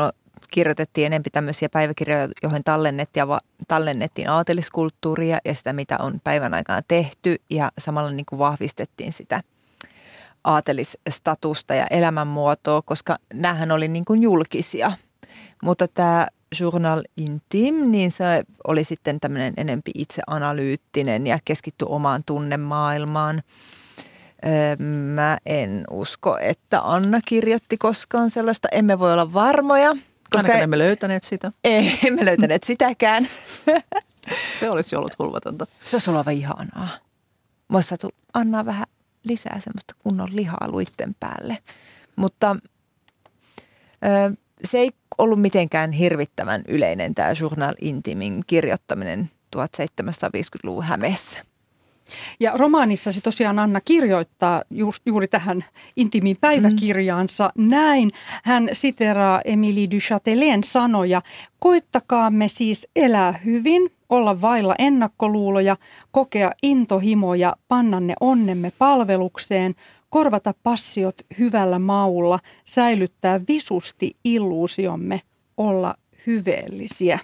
[0.50, 3.24] kirjoitettiin enempi tämmöisiä päiväkirjoja, joihin tallennettiin,
[3.68, 9.40] tallennettiin aateliskulttuuria ja sitä, mitä on päivän aikana tehty ja samalla niin kuin vahvistettiin sitä
[10.44, 14.92] aatelisstatusta ja elämänmuotoa, koska näähän oli niin kuin julkisia–
[15.62, 16.26] mutta tämä
[16.60, 18.24] Journal Intime, niin se
[18.66, 23.42] oli sitten tämmöinen enempi itseanalyyttinen ja keskitty omaan tunnemaailmaan.
[24.46, 24.76] Öö,
[25.14, 28.68] mä en usko, että Anna kirjoitti koskaan sellaista.
[28.72, 29.90] Emme voi olla varmoja.
[29.90, 31.52] Koska Ainakaan emme löytäneet sitä.
[31.64, 33.28] Ei, emme löytäneet sitäkään.
[34.58, 35.66] Se olisi ollut hulvatonta.
[35.84, 36.88] Se olisi ollut ihanaa.
[37.68, 38.86] Mä saatu Anna vähän
[39.24, 41.58] lisää semmoista kunnon lihaa luitten päälle.
[42.16, 42.56] Mutta
[44.04, 51.42] ö, se ei ollut mitenkään hirvittävän yleinen tämä Journal Intimin kirjoittaminen 1750-luvun Hämeessä.
[52.40, 54.62] Ja romaanissasi tosiaan Anna kirjoittaa
[55.06, 55.64] juuri tähän
[55.96, 57.68] intimiin päiväkirjaansa mm.
[57.68, 58.10] näin.
[58.44, 61.22] Hän siteraa Emily du Châtelain sanoja,
[61.58, 65.76] koittakaamme siis elää hyvin, olla vailla ennakkoluuloja,
[66.10, 69.74] kokea intohimoja, panna ne onnemme palvelukseen–
[70.10, 75.22] korvata passiot hyvällä maulla, säilyttää visusti illuusiomme
[75.56, 75.94] olla
[76.26, 77.18] hyveellisiä.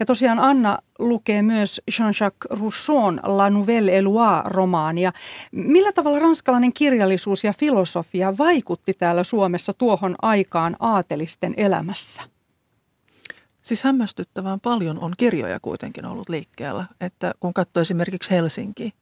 [0.00, 5.12] Ja tosiaan Anna lukee myös Jean-Jacques Rousseau'n La Nouvelle Eloi-romaania.
[5.52, 12.22] Millä tavalla ranskalainen kirjallisuus ja filosofia vaikutti täällä Suomessa tuohon aikaan aatelisten elämässä?
[13.62, 16.84] Siis hämmästyttävän paljon on kirjoja kuitenkin ollut liikkeellä.
[17.00, 18.92] Että kun katsoo esimerkiksi Helsinki,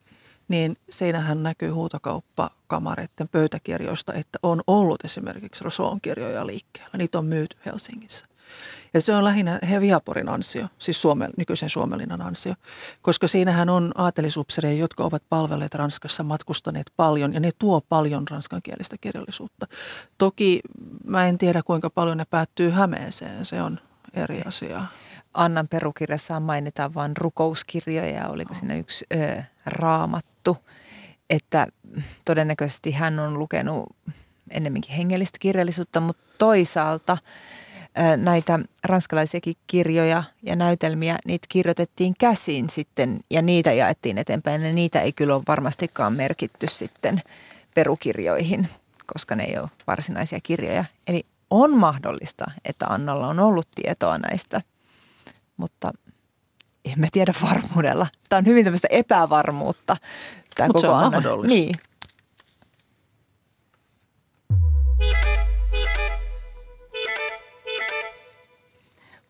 [0.48, 6.98] niin siinähän näkyy huutokauppakamareiden pöytäkirjoista, että on ollut esimerkiksi Rousseau'n kirjoja liikkeellä.
[6.98, 8.26] Niitä on myyty Helsingissä.
[8.94, 12.54] Ja se on lähinnä Heviaporin ansio, siis Suomen, nykyisen Suomenlinnan ansio,
[13.02, 18.96] koska siinähän on aatelisupsereja, jotka ovat palvelleet Ranskassa, matkustaneet paljon ja ne tuo paljon ranskankielistä
[19.00, 19.66] kirjallisuutta.
[20.18, 20.60] Toki
[21.06, 23.80] mä en tiedä kuinka paljon ne päättyy Hämeeseen, se on
[24.14, 24.82] eri asia.
[25.34, 30.56] Annan perukirjassa mainitaan vain rukouskirjoja, oliko siinä yksi ö, raamattu,
[31.30, 31.66] että
[32.24, 33.96] todennäköisesti hän on lukenut
[34.50, 37.18] ennemminkin hengellistä kirjallisuutta, mutta toisaalta
[38.16, 45.00] näitä ranskalaisiakin kirjoja ja näytelmiä, niitä kirjoitettiin käsin sitten ja niitä jaettiin eteenpäin ja niitä
[45.00, 47.22] ei kyllä ole varmastikaan merkitty sitten
[47.74, 48.68] perukirjoihin,
[49.06, 50.84] koska ne ei ole varsinaisia kirjoja.
[51.06, 54.60] Eli on mahdollista, että Annalla on ollut tietoa näistä,
[55.56, 55.90] mutta
[56.84, 58.06] emme tiedä varmuudella.
[58.28, 59.96] Tämä on hyvin tämmöistä epävarmuutta.
[60.66, 61.10] Mutta se on Anna.
[61.10, 61.54] mahdollista.
[61.54, 61.74] Niin.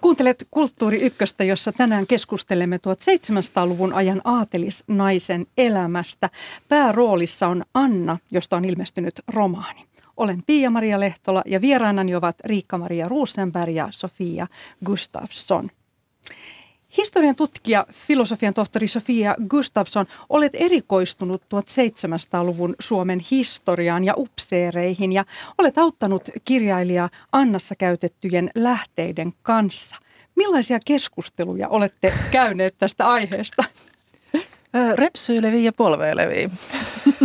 [0.04, 6.30] Kuuntelet Kulttuuri Ykköstä, jossa tänään keskustelemme 1700-luvun ajan aatelisnaisen elämästä.
[6.68, 9.84] Pääroolissa on Anna, josta on ilmestynyt romaani.
[10.16, 14.46] Olen Pia-Maria Lehtola ja vieraanani ovat Riikka-Maria Rosenberg ja Sofia
[14.84, 15.70] Gustafsson.
[16.96, 25.24] Historian tutkija, filosofian tohtori Sofia Gustafsson, olet erikoistunut 1700-luvun Suomen historiaan ja upseereihin ja
[25.58, 29.96] olet auttanut kirjailija Annassa käytettyjen lähteiden kanssa.
[30.36, 33.64] Millaisia keskusteluja olette käyneet tästä aiheesta?
[34.94, 36.50] Repsyileviä ja polveileviä.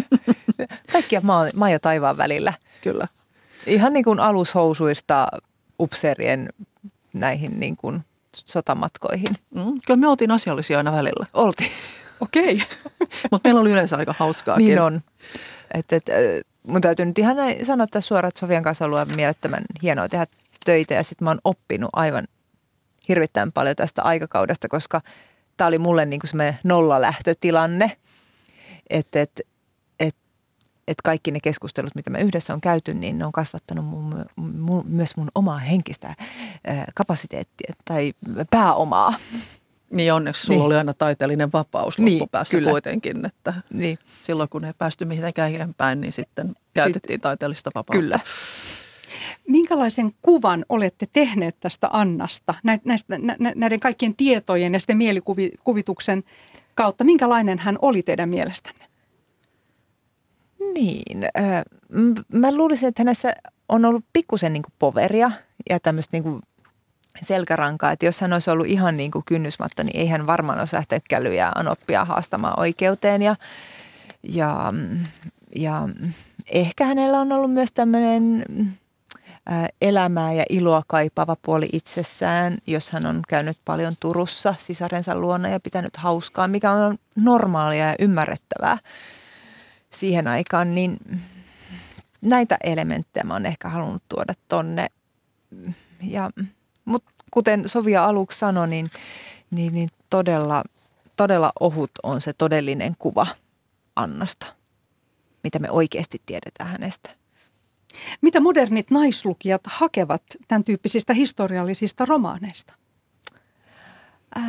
[0.94, 2.54] Kaikkia maa, maa ja taivaan välillä.
[2.82, 3.08] Kyllä.
[3.66, 5.28] Ihan niin kuin alushousuista
[5.80, 6.50] upseerien
[7.14, 8.04] näihin niin kuin
[8.34, 9.36] sotamatkoihin.
[9.56, 11.26] Mm, kyllä me oltiin asiallisia aina välillä.
[11.34, 11.72] Oltiin.
[12.22, 12.62] Okei.
[13.00, 13.08] Okay.
[13.32, 14.58] Mutta meillä oli yleensä aika hauskaa.
[14.58, 15.02] Niin on.
[15.74, 16.06] Et, et,
[16.68, 20.10] mun täytyy nyt ihan näin sanoa että suoraan, että Sofian kanssa on ollut mielettömän hienoa
[20.10, 20.28] tehdä
[20.66, 22.28] töitä ja sitten mä oon oppinut aivan
[23.10, 25.02] hirvittävän paljon tästä aikakaudesta, koska
[25.58, 27.98] tämä oli mulle niin kuin semmoinen nollalähtötilanne,
[28.90, 29.48] että et, et,
[30.90, 34.84] et kaikki ne keskustelut, mitä me yhdessä on käyty, niin ne on kasvattanut mun, mun,
[34.88, 36.16] myös mun omaa henkistä
[36.96, 38.14] kapasiteettia tai
[38.50, 39.14] pääomaa.
[39.92, 40.66] Niin onneksi sulla niin.
[40.66, 42.70] oli aina taiteellinen vapaus niin, loppupäässä kyllä.
[42.70, 43.98] kuitenkin, että niin.
[44.24, 48.02] silloin kun ei päästy mihinkään eteenpäin, niin sitten käytettiin Sit, taiteellista vapautta.
[48.02, 48.20] Kyllä.
[49.48, 53.16] Minkälaisen kuvan olette tehneet tästä Annasta näistä,
[53.56, 56.24] näiden kaikkien tietojen ja sitten mielikuvituksen
[56.76, 57.04] kautta?
[57.04, 58.89] Minkälainen hän oli teidän mielestänne?
[60.74, 61.26] Niin,
[62.34, 63.34] mä luulisin, että hänessä
[63.70, 65.32] on ollut pikkusen niin poveria
[65.70, 66.42] ja tämmöistä niin
[67.22, 70.76] selkärankaa, että jos hän olisi ollut ihan niin kuin kynnysmatto, niin ei hän varmaan olisi
[70.76, 73.36] lähtenyt kälyjä anoppia haastamaan oikeuteen ja,
[74.24, 74.74] ja,
[75.56, 75.90] ja
[76.52, 78.46] ehkä hänellä on ollut myös tämmöinen
[79.82, 85.60] elämää ja iloa kaipaava puoli itsessään, jos hän on käynyt paljon Turussa sisarensa luona ja
[85.60, 88.78] pitänyt hauskaa, mikä on normaalia ja ymmärrettävää
[89.92, 90.98] siihen aikaan, niin
[92.22, 94.88] näitä elementtejä mä oon ehkä halunnut tuoda tonne.
[96.04, 96.30] Ja,
[96.86, 98.90] mutta kuten Sofia aluksi sanoi, niin,
[99.52, 100.64] niin, niin todella,
[101.16, 103.28] todella ohut on se todellinen kuva
[103.96, 104.56] Annasta,
[105.44, 107.10] mitä me oikeasti tiedetään hänestä.
[108.22, 112.74] Mitä modernit naislukijat hakevat tämän tyyppisistä historiallisista romaaneista?
[114.38, 114.44] Äh,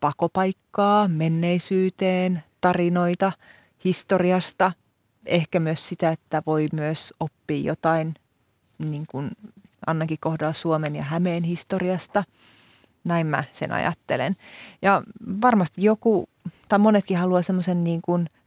[0.00, 3.32] pakopaikkaa menneisyyteen, tarinoita
[3.84, 4.72] historiasta.
[5.26, 8.14] Ehkä myös sitä, että voi myös oppia jotain,
[8.78, 9.30] niin kuin
[9.86, 12.24] Annakin kohdalla Suomen ja Hämeen historiasta.
[13.04, 14.36] Näin mä sen ajattelen.
[14.82, 15.02] Ja
[15.42, 16.28] varmasti joku,
[16.68, 18.02] tai monetkin haluaa semmoisen niin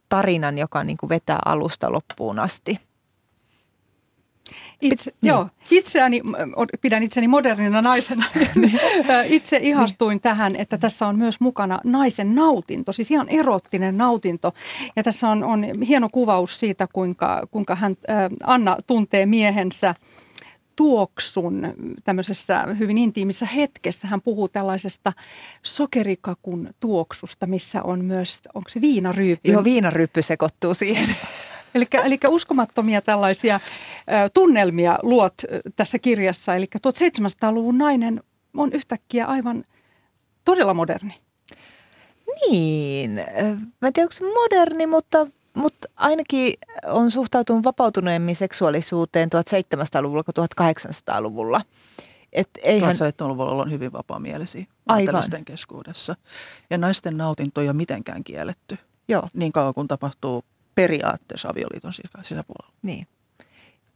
[0.09, 2.79] tarinan, joka niin kuin vetää alusta loppuun asti.
[4.81, 5.29] Itse, niin.
[5.29, 6.21] joo, itseäni,
[6.81, 8.25] pidän itseni modernina naisena.
[8.55, 8.79] Niin.
[9.25, 10.21] Itse ihastuin niin.
[10.21, 14.53] tähän, että tässä on myös mukana naisen nautinto, siis ihan erottinen nautinto.
[14.95, 17.97] Ja tässä on, on hieno kuvaus siitä, kuinka, kuinka hän,
[18.43, 19.95] Anna tuntee miehensä
[20.77, 24.07] tuoksun tämmöisessä hyvin intiimissä hetkessä.
[24.07, 25.13] Hän puhuu tällaisesta
[25.63, 29.51] sokerikakun tuoksusta, missä on myös, onko se viinaryyppy?
[29.51, 31.09] Joo, viinaryyppy sekoittuu siihen.
[31.77, 33.59] Eli, eli uskomattomia tällaisia ä,
[34.33, 35.33] tunnelmia luot
[35.75, 36.55] tässä kirjassa.
[36.55, 38.23] Eli 1700-luvun nainen
[38.57, 39.63] on yhtäkkiä aivan
[40.45, 41.13] todella moderni.
[42.49, 43.11] Niin,
[43.81, 46.53] mä en tiedä onko se moderni, mutta, mutta ainakin
[46.87, 49.29] on suhtautunut vapautuneemmin seksuaalisuuteen
[49.65, 51.61] 1700-luvulla kuin 1800-luvulla.
[52.33, 52.95] Et eihän...
[52.95, 54.65] 1700-luvulla ollaan hyvin vapaamielisiä
[55.11, 56.15] naisten keskuudessa.
[56.69, 58.77] Ja naisten nautinto ei ole mitenkään kielletty.
[59.07, 59.27] Joo.
[59.33, 60.43] Niin kauan kun tapahtuu
[60.77, 62.73] periaatteessa avioliiton sisäpuolella.
[62.81, 63.07] Niin.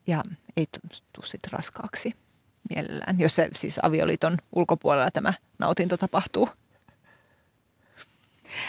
[0.08, 0.24] Ja
[0.58, 0.66] ei
[1.14, 2.14] tule sitten raskaaksi
[2.70, 6.50] mielellään, jos se siis avioliiton ulkopuolella tämä nautinto tapahtuu.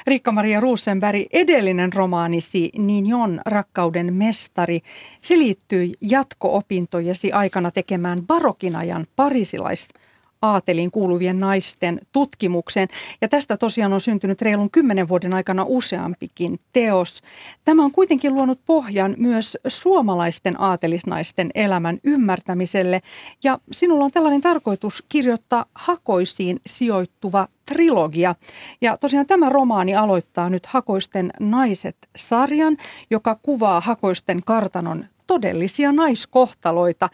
[0.07, 4.81] Riikka-Maria Rosenberg, edellinen romaanisi Nignon rakkauden mestari,
[5.21, 10.01] se liittyy jatko-opintojesi aikana tekemään barokin ajan parisilaista
[10.43, 12.89] aateliin kuuluvien naisten tutkimukseen.
[13.21, 17.23] Ja tästä tosiaan on syntynyt reilun kymmenen vuoden aikana useampikin teos.
[17.65, 23.01] Tämä on kuitenkin luonut pohjan myös suomalaisten aatelisnaisten elämän ymmärtämiselle.
[23.45, 28.35] Ja sinulla on tällainen tarkoitus kirjoittaa hakoisiin sijoittuva trilogia.
[28.81, 32.77] Ja tosiaan tämä romaani aloittaa nyt Hakoisten naiset-sarjan,
[33.11, 37.09] joka kuvaa Hakoisten kartanon todellisia naiskohtaloita.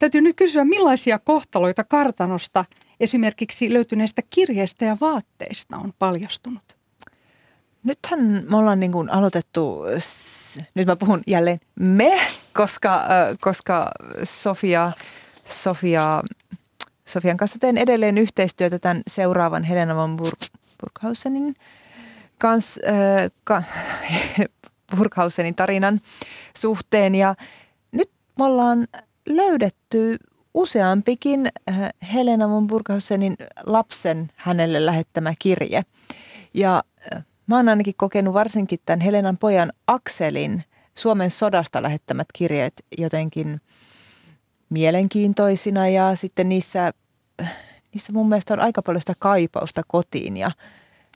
[0.00, 2.64] Täytyy nyt kysyä, millaisia kohtaloita kartanosta
[3.00, 6.76] esimerkiksi löytyneistä kirjeistä ja vaatteista on paljastunut?
[7.84, 9.82] Nythän me ollaan niin kuin aloitettu,
[10.74, 12.20] nyt mä puhun jälleen me,
[12.52, 13.02] koska,
[13.40, 13.90] koska
[14.24, 14.92] Sofia,
[15.48, 16.22] Sofia,
[17.08, 20.40] Sofian kanssa teen edelleen yhteistyötä tämän seuraavan Helena von Burg,
[20.80, 21.54] Burghausenin
[22.38, 22.80] kanssa,
[23.50, 23.66] äh,
[24.96, 26.00] Burghausenin tarinan
[26.56, 27.14] suhteen.
[27.14, 27.34] Ja
[27.92, 28.86] nyt me ollaan
[29.36, 30.16] löydetty
[30.54, 35.82] useampikin äh, Helena von Burghausenin lapsen hänelle lähettämä kirje.
[36.54, 36.82] Ja
[37.16, 40.64] äh, mä oon ainakin kokenut varsinkin tämän Helenan pojan Akselin
[40.98, 43.60] Suomen sodasta lähettämät kirjeet jotenkin
[44.70, 46.92] mielenkiintoisina ja sitten niissä,
[47.94, 50.50] niissä mun mielestä on aika paljon sitä kaipausta kotiin ja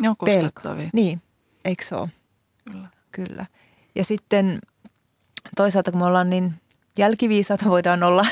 [0.00, 0.42] Ne on pelko.
[0.42, 0.90] koskettavia.
[0.92, 1.22] Niin,
[1.64, 2.09] eikö se ole?
[2.64, 2.88] Kyllä.
[3.12, 3.46] Kyllä.
[3.94, 4.59] Ja sitten
[5.57, 6.55] toisaalta, kun me ollaan niin
[6.98, 8.26] jälkiviisaita, voidaan olla,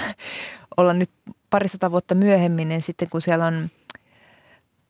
[0.77, 1.11] olla nyt
[1.51, 3.71] parisata vuotta myöhemmin, niin sitten kun siellä on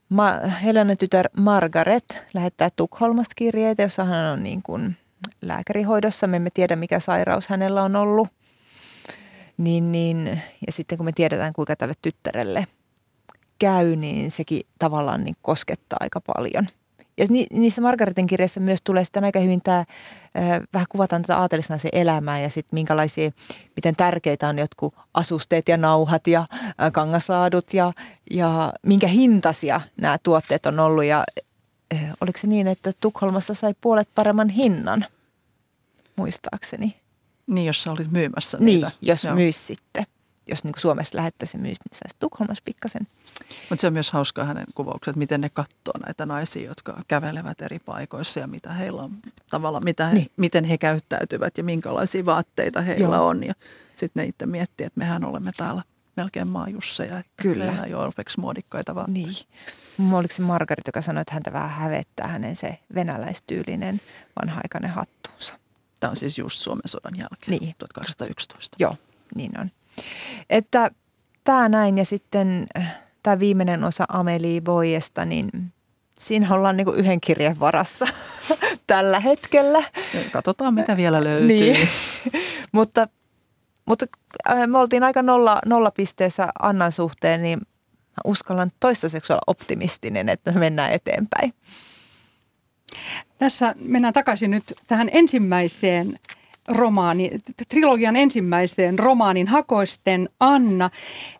[0.08, 4.96] Ma- Helenan tytär Margaret lähettää Tukholmasta kirjeitä, jossa hän on niin kuin
[5.42, 6.26] lääkärihoidossa.
[6.26, 8.28] Me emme tiedä, mikä sairaus hänellä on ollut.
[9.56, 12.66] Niin, niin, ja sitten kun me tiedetään, kuinka tälle tyttärelle
[13.58, 16.66] käy, niin sekin tavallaan niin koskettaa aika paljon.
[17.22, 19.86] Ja ni, niissä Margaretin kirjassa myös tulee sitten aika hyvin tämä, äh,
[20.74, 23.30] vähän kuvataan tätä aatelisnaisen elämää ja sitten minkälaisia,
[23.76, 26.46] miten tärkeitä on jotkut asusteet ja nauhat ja
[26.92, 27.92] kangaslaadut ja,
[28.30, 31.04] ja minkä hintaisia nämä tuotteet on ollut.
[31.04, 31.24] Ja
[32.20, 35.06] oliko se niin, että Tukholmassa sai puolet paremman hinnan,
[36.16, 36.96] muistaakseni?
[37.46, 38.90] Niin, jos sä olit myymässä Niin, niitä.
[39.02, 39.34] jos Joo.
[39.34, 40.04] myys sitten.
[40.46, 43.06] Jos niin kuin Suomessa lähettäisiin myys, niin saisi Tukholmassa pikkasen.
[43.70, 47.78] Mutta se on myös hauskaa hänen kuvaukset, miten ne katsoo näitä naisia, jotka kävelevät eri
[47.78, 49.10] paikoissa ja mitä heillä on
[49.50, 50.30] tavallaan, mitä he, Niin.
[50.36, 53.26] miten he käyttäytyvät ja minkälaisia vaatteita heillä Joo.
[53.26, 53.44] on.
[53.44, 53.54] Ja
[53.96, 55.82] sitten ne itse miettii, että mehän olemme täällä
[56.16, 57.64] melkein maajusseja, että Kyllä.
[57.64, 59.12] meillä ei ole orpeksi muodikkaita vaan.
[59.14, 59.36] Niin.
[60.12, 64.00] Oliko se Margaret, joka sanoi, että häntä vähän hävettää hänen se venäläistyylinen
[64.42, 65.58] vanha-aikainen hattuunsa.
[66.00, 67.74] Tämä on siis just Suomen sodan jälkeen, Niin.
[67.78, 68.76] 1811.
[68.80, 68.96] Joo,
[69.34, 69.70] niin on.
[70.50, 70.90] Että
[71.44, 72.66] tämä näin ja sitten
[73.22, 75.50] tämä viimeinen osa Amelie Boyesta, niin
[76.18, 78.06] siinä ollaan niinku yhden kirjeen varassa
[78.86, 79.82] tällä hetkellä.
[80.32, 81.46] Katsotaan, mitä vielä löytyy.
[81.46, 81.88] Niin.
[82.72, 83.08] mutta
[83.84, 84.06] mutta
[84.50, 90.52] äh, me oltiin aika nolla, nollapisteessä Annan suhteen, niin mä uskallan toistaiseksi olla optimistinen, että
[90.52, 91.54] me mennään eteenpäin.
[93.38, 96.18] Tässä mennään takaisin nyt tähän ensimmäiseen
[96.68, 97.30] romaani,
[97.68, 100.90] trilogian ensimmäiseen romaanin Hakoisten Anna,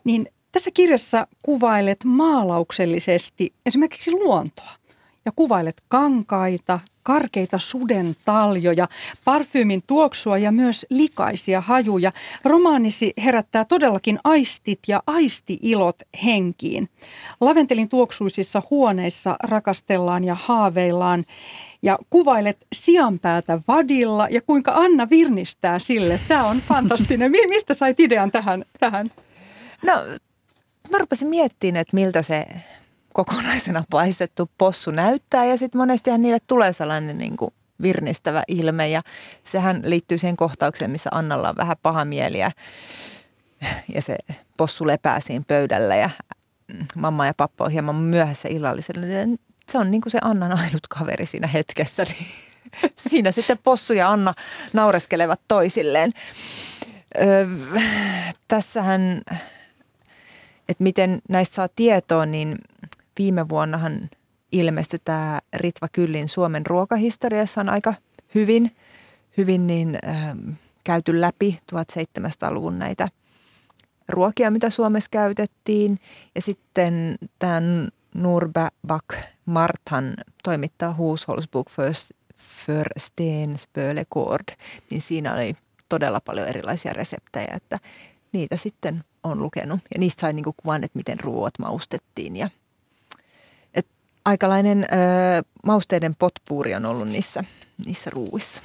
[0.03, 4.71] niin tässä kirjassa kuvailet maalauksellisesti esimerkiksi luontoa
[5.25, 8.87] ja kuvailet kankaita, karkeita suden taljoja,
[9.25, 12.11] parfyymin tuoksua ja myös likaisia hajuja.
[12.43, 16.89] Romaanisi herättää todellakin aistit ja aistiilot henkiin.
[17.41, 21.25] Laventelin tuoksuisissa huoneissa rakastellaan ja haaveillaan
[21.83, 26.19] ja kuvailet sianpäätä vadilla ja kuinka Anna virnistää sille.
[26.27, 27.31] Tämä on fantastinen.
[27.31, 28.65] Mi- Mistä sait idean tähän?
[28.79, 29.11] tähän?
[29.85, 29.93] No,
[30.91, 32.45] mä rupesin miettimään, että miltä se
[33.13, 39.01] kokonaisena paistettu possu näyttää ja sitten monestihan niille tulee sellainen niin kuin virnistävä ilme ja
[39.43, 42.51] sehän liittyy siihen kohtaukseen, missä Annalla on vähän paha mieli ja,
[43.95, 44.15] ja se
[44.57, 46.09] possu lepää siinä pöydällä ja
[46.95, 49.05] mamma ja pappa on hieman myöhässä illallisella.
[49.69, 52.25] Se on niin kuin se Annan ainut kaveri siinä hetkessä, niin
[53.09, 54.33] siinä sitten possu ja Anna
[54.73, 56.11] naureskelevat toisilleen.
[57.21, 57.47] Öö,
[58.47, 59.21] tässähän
[60.69, 62.57] että miten näistä saa tietoa, niin
[63.19, 64.09] viime vuonnahan
[64.51, 67.93] ilmestyi tämä Ritva Kyllin Suomen ruokahistoriassa on aika
[68.35, 68.75] hyvin,
[69.37, 70.49] hyvin niin, ähm,
[70.83, 73.07] käyty läpi 1700-luvun näitä
[74.09, 75.99] ruokia, mitä Suomessa käytettiin.
[76.35, 79.13] Ja sitten tämän Nurbak
[79.45, 81.93] Marthan toimittaa Huusholsbuk för,
[82.37, 84.55] för Stenspölegård,
[84.89, 85.55] niin siinä oli
[85.89, 87.79] todella paljon erilaisia reseptejä, että
[88.31, 89.79] niitä sitten on lukenut.
[89.93, 92.35] Ja niistä sai niinku kuvan, että miten ruoat maustettiin.
[92.35, 92.49] Ja,
[93.73, 93.87] et
[94.25, 97.43] aikalainen ö, mausteiden potpuuri on ollut niissä,
[97.85, 98.61] niissä ruuissa.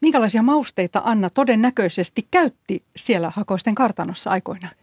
[0.00, 4.74] Minkälaisia mausteita Anna todennäköisesti käytti siellä Hakoisten kartanossa aikoinaan?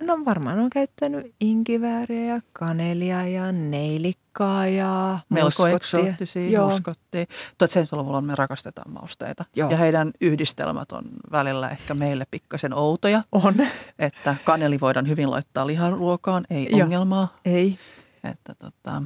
[0.00, 7.24] No varmaan on käyttänyt inkivääriä ja kanelia ja neilikkaa ja Melko eksoottisia, muskottia.
[7.64, 9.44] 1700-luvulla me rakastetaan mausteita.
[9.56, 9.70] Joo.
[9.70, 13.22] Ja heidän yhdistelmät on välillä ehkä meille pikkasen outoja.
[13.32, 13.54] On.
[13.98, 16.80] Että kaneli voidaan hyvin laittaa liharuokaan, ei Joo.
[16.82, 17.36] ongelmaa.
[17.44, 17.78] Ei.
[18.24, 19.02] Että tota,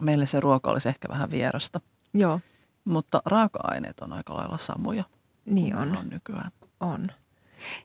[0.00, 1.80] meille se ruoka olisi ehkä vähän vierasta.
[2.14, 2.40] Joo,
[2.84, 5.04] Mutta raaka-aineet on aika lailla samoja.
[5.44, 5.96] niin on.
[5.96, 6.50] on nykyään.
[6.80, 7.08] on.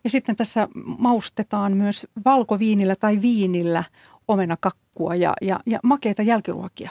[0.04, 3.84] Ja sitten tässä maustetaan myös valkoviinillä tai viinillä
[4.28, 6.90] omenakakkua ja, ja, ja makeita jälkiruokia.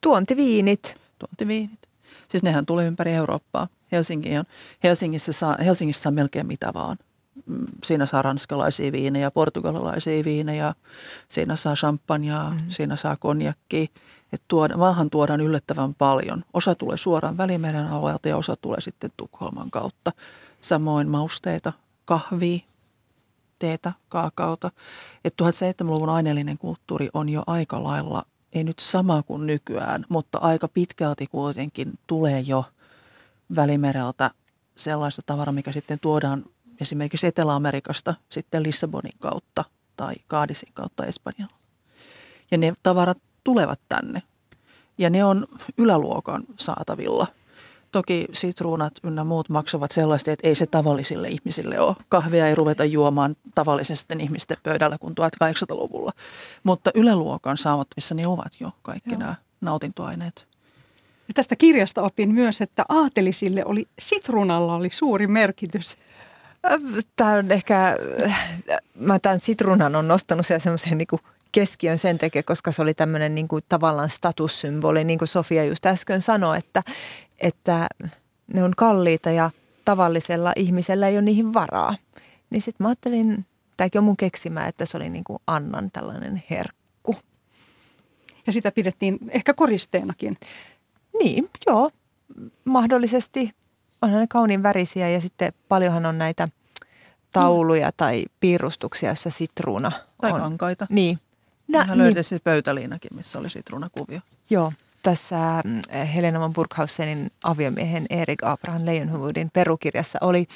[0.00, 0.94] Tuontiviinit.
[1.18, 1.80] Tuontiviinit.
[2.28, 3.68] Siis nehän tulee ympäri Eurooppaa.
[3.92, 4.44] Helsinki on,
[4.84, 6.96] Helsingissä, saa, Helsingissä saa melkein mitä vaan.
[7.46, 10.74] Mm, Siinä saa ranskalaisia viinejä, portugalilaisia viinejä,
[11.28, 12.58] siinä saa champagnea, mm.
[12.68, 13.86] siinä saa konjakkia.
[14.32, 16.44] Et tuoda, maahan tuodaan yllättävän paljon.
[16.54, 20.12] Osa tulee suoraan Välimeren alueelta ja osa tulee sitten Tukholman kautta.
[20.60, 21.72] Samoin mausteita,
[22.04, 22.58] kahvia,
[23.58, 24.70] teetä, kaakaota.
[25.24, 30.68] Et 1700-luvun aineellinen kulttuuri on jo aika lailla, ei nyt sama kuin nykyään, mutta aika
[30.68, 32.64] pitkälti kuitenkin tulee jo
[33.56, 34.30] Välimereltä
[34.76, 36.44] sellaista tavaraa, mikä sitten tuodaan
[36.80, 39.64] esimerkiksi Etelä-Amerikasta sitten Lissabonin kautta
[39.96, 41.56] tai Kaadisin kautta Espanjalla.
[42.50, 44.22] Ja ne tavarat tulevat tänne.
[44.98, 45.46] Ja ne on
[45.78, 47.26] yläluokan saatavilla.
[47.92, 51.96] Toki sitruunat ynnä muut maksavat sellaista, että ei se tavallisille ihmisille ole.
[52.08, 56.12] Kahvia ei ruveta juomaan tavallisesti ihmisten pöydällä kuin 1800-luvulla.
[56.62, 59.18] Mutta yläluokan saavuttavissa ne ovat jo kaikki Joo.
[59.18, 60.46] nämä nautintoaineet.
[61.28, 65.96] Ja tästä kirjasta opin myös, että aatelisille oli sitruunalla oli suuri merkitys.
[67.16, 67.96] Tämä on ehkä,
[68.94, 71.08] mä tämän sitruunan on nostanut siellä semmoisen niin
[71.52, 75.86] keskiön sen takia, koska se oli tämmöinen niin kuin tavallaan statussymboli, niin kuin Sofia just
[75.86, 76.82] äsken sanoi, että,
[77.40, 77.88] että
[78.54, 79.50] ne on kalliita ja
[79.84, 81.96] tavallisella ihmisellä ei ole niihin varaa.
[82.50, 86.42] Niin sitten mä ajattelin, tämäkin on mun keksimä, että se oli niin kuin Annan tällainen
[86.50, 87.16] herkku.
[88.46, 90.36] Ja sitä pidettiin ehkä koristeenakin.
[91.18, 91.90] Niin, joo,
[92.64, 93.50] mahdollisesti.
[94.02, 96.48] Onhan ne kauniin värisiä ja sitten paljonhan on näitä
[97.32, 100.40] tauluja tai piirustuksia, joissa sitruuna tai on.
[100.40, 100.86] kankaita.
[100.90, 101.18] Niin.
[101.68, 102.24] Nä, Ihan niin.
[102.24, 104.20] se pöytäliinakin, missä oli sitruunakuvio.
[104.50, 104.72] Joo,
[105.02, 110.46] tässä mm, Helena von Burghausenin aviomiehen Erik Abraham Leijonhufvudin perukirjassa oli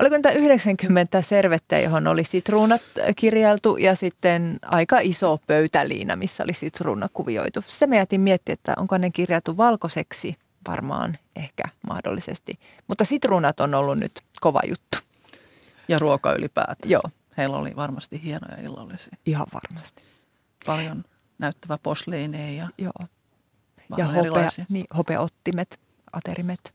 [0.00, 2.82] Oliko niitä 90 servettä, johon oli sitruunat
[3.16, 7.64] kirjailtu ja sitten aika iso pöytäliina, missä oli sitruuna kuvioitu.
[7.66, 10.36] Se me jätin miettiä, että onko ne kirjattu valkoiseksi
[10.68, 12.58] varmaan ehkä mahdollisesti.
[12.88, 14.98] Mutta sitruunat on ollut nyt kova juttu.
[15.88, 16.90] Ja ruoka ylipäätään.
[16.90, 17.02] Joo.
[17.36, 19.16] Heillä oli varmasti hienoja illallisia.
[19.26, 20.04] Ihan varmasti.
[20.66, 21.04] Paljon
[21.38, 23.06] näyttävä posliineja ja, Joo.
[23.96, 25.80] Ja hopea, niin, hopeottimet,
[26.12, 26.74] aterimet.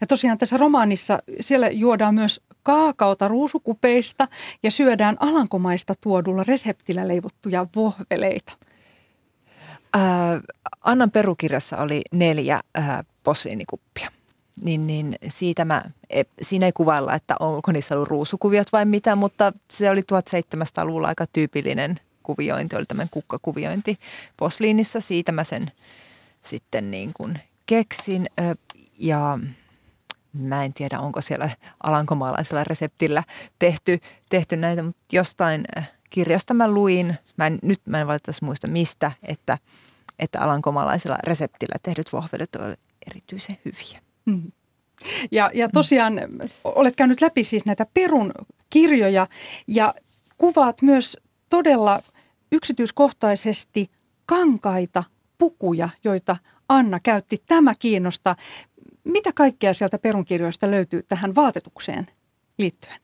[0.00, 4.28] Ja tosiaan tässä romaanissa siellä juodaan myös kaakaota ruusukupeista
[4.62, 8.52] ja syödään alankomaista tuodulla reseptillä leivottuja vohveleita.
[9.96, 10.02] Äh,
[10.84, 14.10] Annan perukirjassa oli neljä äh, posliinikuppia.
[14.64, 19.16] Niin, niin siitä mä, e, siinä ei kuvailla, että onko niissä ollut ruusukuviot vai mitä,
[19.16, 23.98] mutta se oli 1700-luvulla aika tyypillinen kuviointi, oli tämmöinen kukkakuviointi
[24.36, 25.00] posliinissa.
[25.00, 25.72] Siitä mä sen
[26.42, 28.26] sitten niin kuin keksin
[28.98, 29.38] ja
[30.38, 31.50] Mä en tiedä, onko siellä
[31.82, 33.22] alankomaalaisella reseptillä
[33.58, 34.00] tehty,
[34.30, 35.64] tehty näitä, mutta jostain
[36.10, 39.58] kirjasta mä luin, mä en, nyt mä en valitettavasti muista mistä, että,
[40.18, 44.00] että alankomaalaisella reseptillä tehdyt vohvelet ovat erityisen hyviä.
[44.24, 44.52] Mm.
[45.30, 46.20] Ja, ja tosiaan
[46.64, 48.32] olet käynyt läpi siis näitä Perun
[48.70, 49.26] kirjoja
[49.66, 49.94] ja
[50.38, 51.16] kuvaat myös
[51.50, 52.02] todella
[52.52, 53.90] yksityiskohtaisesti
[54.26, 55.04] kankaita,
[55.38, 56.36] pukuja, joita
[56.68, 57.42] Anna käytti.
[57.46, 58.36] Tämä kiinnostaa.
[59.04, 62.06] Mitä kaikkea sieltä perunkirjoista löytyy tähän vaatetukseen
[62.58, 63.00] liittyen?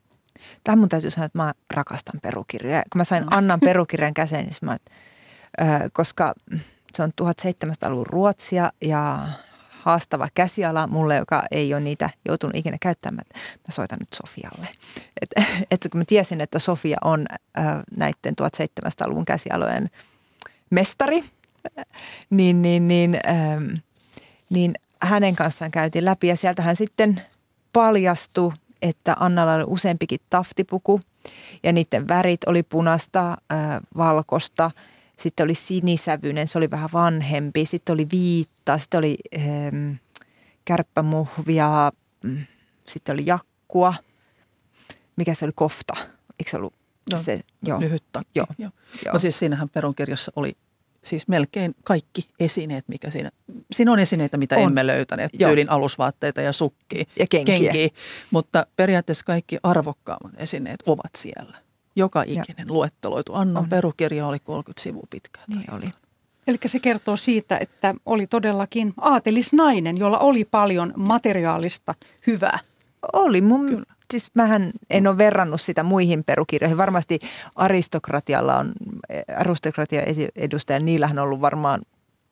[0.63, 2.83] Tähän mun täytyy sanoa, että mä rakastan perukirjoja.
[2.91, 4.77] Kun mä sain Annan perukirjan käseen, niin mä,
[5.93, 6.33] koska
[6.93, 9.19] se on 1700-luvun Ruotsia ja
[9.83, 13.25] haastava käsiala mulle, joka ei ole niitä joutunut ikinä käyttämään.
[13.67, 14.67] Mä soitan nyt Sofialle.
[15.21, 15.29] Et,
[15.71, 17.25] et kun mä tiesin, että Sofia on
[17.59, 17.65] äh,
[17.97, 19.89] näiden 1700-luvun käsialojen
[20.69, 21.23] mestari,
[22.29, 23.63] niin, niin, niin, ähm,
[24.49, 27.21] niin hänen kanssaan käytiin läpi ja sieltähän sitten
[27.73, 30.99] paljastui, että Annalla oli useampikin taftipuku
[31.63, 34.71] ja niiden värit oli punasta, äh, valkosta,
[35.19, 39.91] sitten oli sinisävyinen, se oli vähän vanhempi, sitten oli viitta, sitten oli ähm,
[40.65, 41.91] kärppämuhvia,
[42.23, 42.45] mm,
[42.87, 43.93] sitten oli jakkua,
[45.15, 45.93] mikä se oli kofta,
[46.39, 46.73] eikö se ollut
[47.11, 47.39] no, se?
[47.65, 47.79] Joo.
[47.79, 48.31] Lyhyt takki.
[48.35, 48.47] Joo.
[48.57, 48.71] Joo.
[49.05, 49.13] Joo.
[49.13, 50.57] No siis siinähän perunkirjassa oli
[51.03, 53.31] siis melkein kaikki esineet, mikä siinä,
[53.71, 54.63] siinä on esineitä, mitä on.
[54.63, 55.49] emme löytäneet, Joo.
[55.49, 57.59] tyylin alusvaatteita ja sukkia, ja kenkiä.
[57.59, 57.89] kenkiä.
[58.31, 61.62] mutta periaatteessa kaikki arvokkaammat esineet ovat siellä.
[61.95, 62.73] Joka ikinen ja.
[62.73, 63.33] luetteloitu.
[63.33, 63.69] Annan on.
[63.69, 65.39] perukirja oli 30 sivua pitkä.
[65.47, 65.85] Niin oli.
[66.47, 71.95] Eli se kertoo siitä, että oli todellakin aatelisnainen, jolla oli paljon materiaalista
[72.27, 72.59] hyvää.
[73.13, 73.41] Oli.
[73.41, 76.77] Mun, Kyllä siis mähän en ole verrannut sitä muihin perukirjoihin.
[76.77, 77.19] Varmasti
[77.55, 78.73] aristokratialla on,
[79.37, 80.03] aristokratian
[80.35, 81.81] edustaja, niillähän on ollut varmaan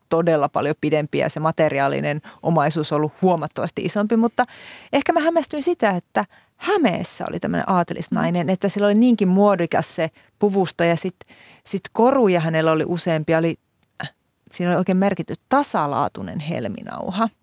[0.09, 4.45] todella paljon pidempiä ja se materiaalinen omaisuus on ollut huomattavasti isompi, mutta
[4.93, 6.25] ehkä mä hämmästyin sitä, että
[6.61, 10.09] Hämeessä oli tämmöinen aatelisnainen, että sillä oli niinkin muodikas se
[10.39, 11.35] puvusto ja sitten
[11.65, 13.55] sit koruja hänellä oli useampia, oli,
[14.03, 14.13] äh,
[14.51, 17.29] siinä oli oikein merkitty tasalaatuinen helminauha–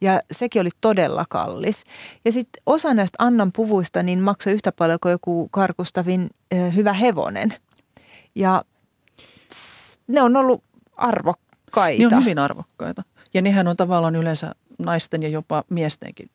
[0.00, 1.84] ja sekin oli todella kallis.
[2.24, 6.30] Ja sitten osa näistä Annan puvuista niin maksoi yhtä paljon kuin joku Karkustavin
[6.74, 7.54] hyvä hevonen.
[8.34, 8.62] Ja
[10.06, 10.64] ne on ollut
[10.96, 12.08] arvokkaita.
[12.08, 13.02] Ne on hyvin arvokkaita.
[13.34, 16.30] Ja nehän on tavallaan yleensä naisten ja jopa miestenkin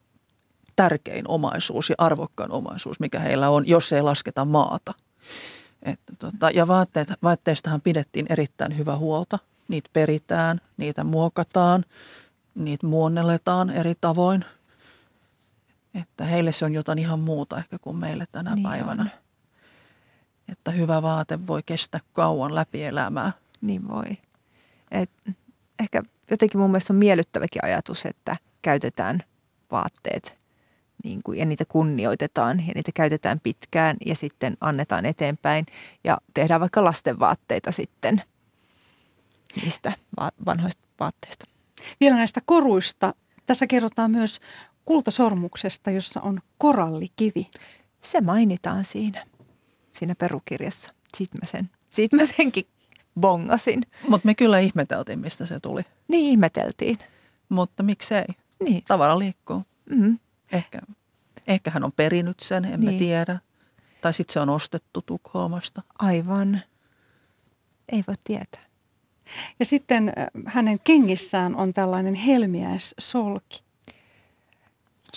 [0.81, 4.93] tärkein omaisuus ja arvokkain omaisuus, mikä heillä on, jos ei lasketa maata.
[5.83, 9.39] Että tota, ja vaatteet, vaatteistahan pidettiin erittäin hyvä huolta.
[9.67, 11.85] Niitä peritään, niitä muokataan–
[12.55, 14.45] niitä muunnelletaan eri tavoin.
[15.93, 19.03] Että heille se on jotain ihan muuta ehkä kuin meille tänä niin päivänä.
[19.03, 19.09] On.
[20.51, 23.31] Että hyvä vaate voi kestää kauan läpi elämää.
[23.61, 24.17] Niin voi.
[24.91, 25.11] Et,
[25.79, 29.19] ehkä jotenkin mun mielestä on miellyttäväkin ajatus, että käytetään
[29.71, 30.40] vaatteet
[31.03, 35.65] niin kuin, ja niitä kunnioitetaan ja niitä käytetään pitkään ja sitten annetaan eteenpäin
[36.03, 38.21] ja tehdään vaikka lasten vaatteita sitten
[39.61, 39.93] niistä
[40.45, 41.45] vanhoista vaatteista.
[41.99, 43.13] Vielä näistä koruista.
[43.45, 44.39] Tässä kerrotaan myös
[44.85, 47.49] kultasormuksesta, jossa on korallikivi.
[48.01, 49.25] Se mainitaan siinä,
[49.91, 50.93] siinä perukirjassa.
[51.17, 52.65] Sitten mä, sen, sit mä senkin
[53.19, 53.81] bongasin.
[54.07, 55.81] Mutta me kyllä ihmeteltiin, mistä se tuli.
[56.07, 56.97] Niin ihmeteltiin.
[57.49, 58.25] Mutta miksei?
[58.63, 58.83] Niin.
[58.87, 59.63] Tavara liikkuu.
[59.89, 60.19] Mm-hmm.
[60.51, 60.79] Ehkä,
[61.47, 62.99] ehkä hän on perinyt sen, emme niin.
[62.99, 63.39] tiedä.
[64.01, 65.81] Tai sitten se on ostettu Tukholmasta.
[65.99, 66.61] Aivan.
[67.89, 68.61] Ei voi tietää.
[69.59, 73.63] Ja sitten äh, hänen kengissään on tällainen helmiäissolki.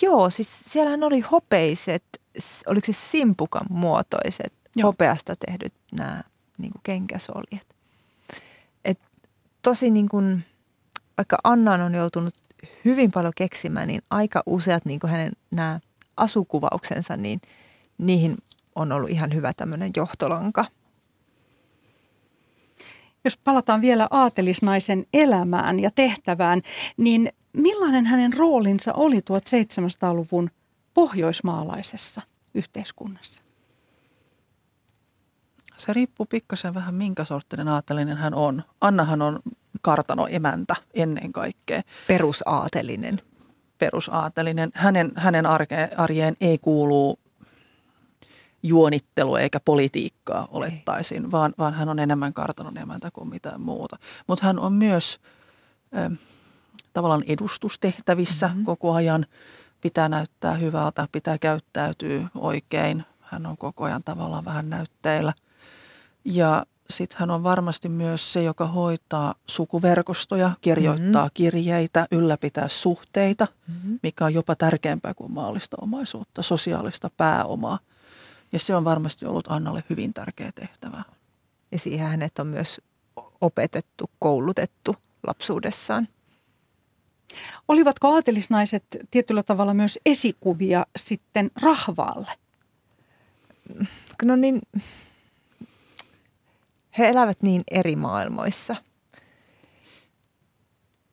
[0.01, 2.03] Joo, siis siellähän oli hopeiset,
[2.67, 4.87] oliko se simpukan muotoiset, Joo.
[4.87, 6.23] hopeasta tehdyt nämä
[6.57, 7.75] niin kuin kenkäsoljet.
[8.85, 8.99] Et
[9.61, 10.45] tosi niin kuin,
[11.17, 12.33] vaikka Anna on joutunut
[12.85, 15.79] hyvin paljon keksimään, niin aika useat niin kuin hänen nämä
[16.17, 17.41] asukuvauksensa, niin
[17.97, 18.37] niihin
[18.75, 20.65] on ollut ihan hyvä tämmöinen johtolanka.
[23.23, 26.61] Jos palataan vielä aatelisnaisen elämään ja tehtävään,
[26.97, 30.49] niin millainen hänen roolinsa oli 1700-luvun
[30.93, 32.21] pohjoismaalaisessa
[32.53, 33.43] yhteiskunnassa?
[35.75, 38.63] Se riippuu pikkasen vähän minkä sorttinen aatelinen hän on.
[38.81, 39.39] Annahan on
[39.85, 41.81] kartanoemäntä ennen kaikkea.
[42.07, 43.21] Perusaatelinen.
[43.77, 44.71] Perusaatelinen.
[44.73, 47.19] Hänen, hänen arke, arjeen ei kuulu
[48.63, 53.97] juonittelu eikä politiikkaa olettaisin, vaan, vaan hän on enemmän kartanon emäntä kuin mitään muuta.
[54.27, 55.19] Mutta hän on myös
[55.97, 56.11] äh,
[56.93, 58.65] tavallaan edustustehtävissä mm-hmm.
[58.65, 59.25] koko ajan.
[59.81, 63.03] Pitää näyttää hyvältä, pitää käyttäytyä oikein.
[63.21, 65.33] Hän on koko ajan tavallaan vähän näytteillä.
[66.25, 71.33] Ja sitten hän on varmasti myös se, joka hoitaa sukuverkostoja, kirjoittaa mm-hmm.
[71.33, 73.99] kirjeitä, ylläpitää suhteita, mm-hmm.
[74.03, 77.79] mikä on jopa tärkeämpää kuin maallista omaisuutta, sosiaalista pääomaa.
[78.51, 81.03] Ja se on varmasti ollut Annalle hyvin tärkeä tehtävä.
[81.71, 82.81] Ja siihen hänet on myös
[83.41, 84.95] opetettu, koulutettu
[85.27, 86.07] lapsuudessaan.
[87.67, 92.31] Olivatko aatelisnaiset tietyllä tavalla myös esikuvia sitten rahvaalle?
[94.23, 94.61] No niin,
[96.97, 98.75] he elävät niin eri maailmoissa.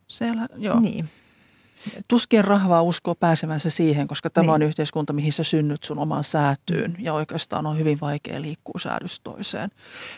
[0.07, 0.81] Siellä, joo.
[0.81, 1.09] Niin.
[2.09, 4.51] Tuskin rahvaa uskoo pääsemänsä siihen, koska tämä niin.
[4.51, 9.25] on yhteiskunta, mihin sä synnyt sun omaan säätyyn ja oikeastaan on hyvin vaikea liikkua säädöstä
[9.25, 9.71] toiseen.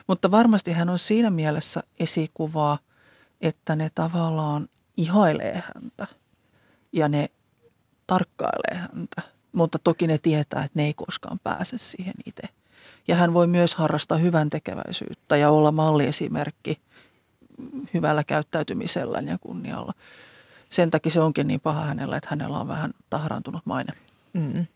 [0.06, 2.78] Mutta varmasti hän on siinä mielessä esikuvaa,
[3.40, 6.06] että ne tavallaan ihailee häntä
[6.92, 7.28] ja ne
[8.06, 12.48] tarkkailee häntä, mutta toki ne tietää, että ne ei koskaan pääse siihen itse.
[13.08, 16.76] Ja hän voi myös harrastaa hyvän tekeväisyyttä ja olla malliesimerkki
[17.94, 19.92] hyvällä käyttäytymisellä ja kunnialla.
[20.68, 23.92] Sen takia se onkin niin paha hänellä, että hänellä on vähän tahraantunut maine.
[24.32, 24.66] Mm.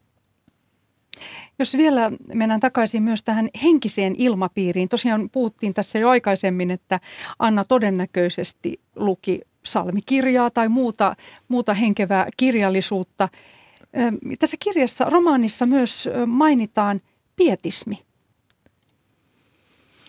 [1.58, 4.88] Jos vielä mennään takaisin myös tähän henkiseen ilmapiiriin.
[4.88, 7.00] Tosiaan puhuttiin tässä jo aikaisemmin, että
[7.38, 11.16] Anna todennäköisesti luki salmikirjaa tai muuta,
[11.48, 13.28] muuta henkevää kirjallisuutta.
[14.38, 17.00] Tässä kirjassa, romaanissa myös mainitaan
[17.36, 18.07] pietismi.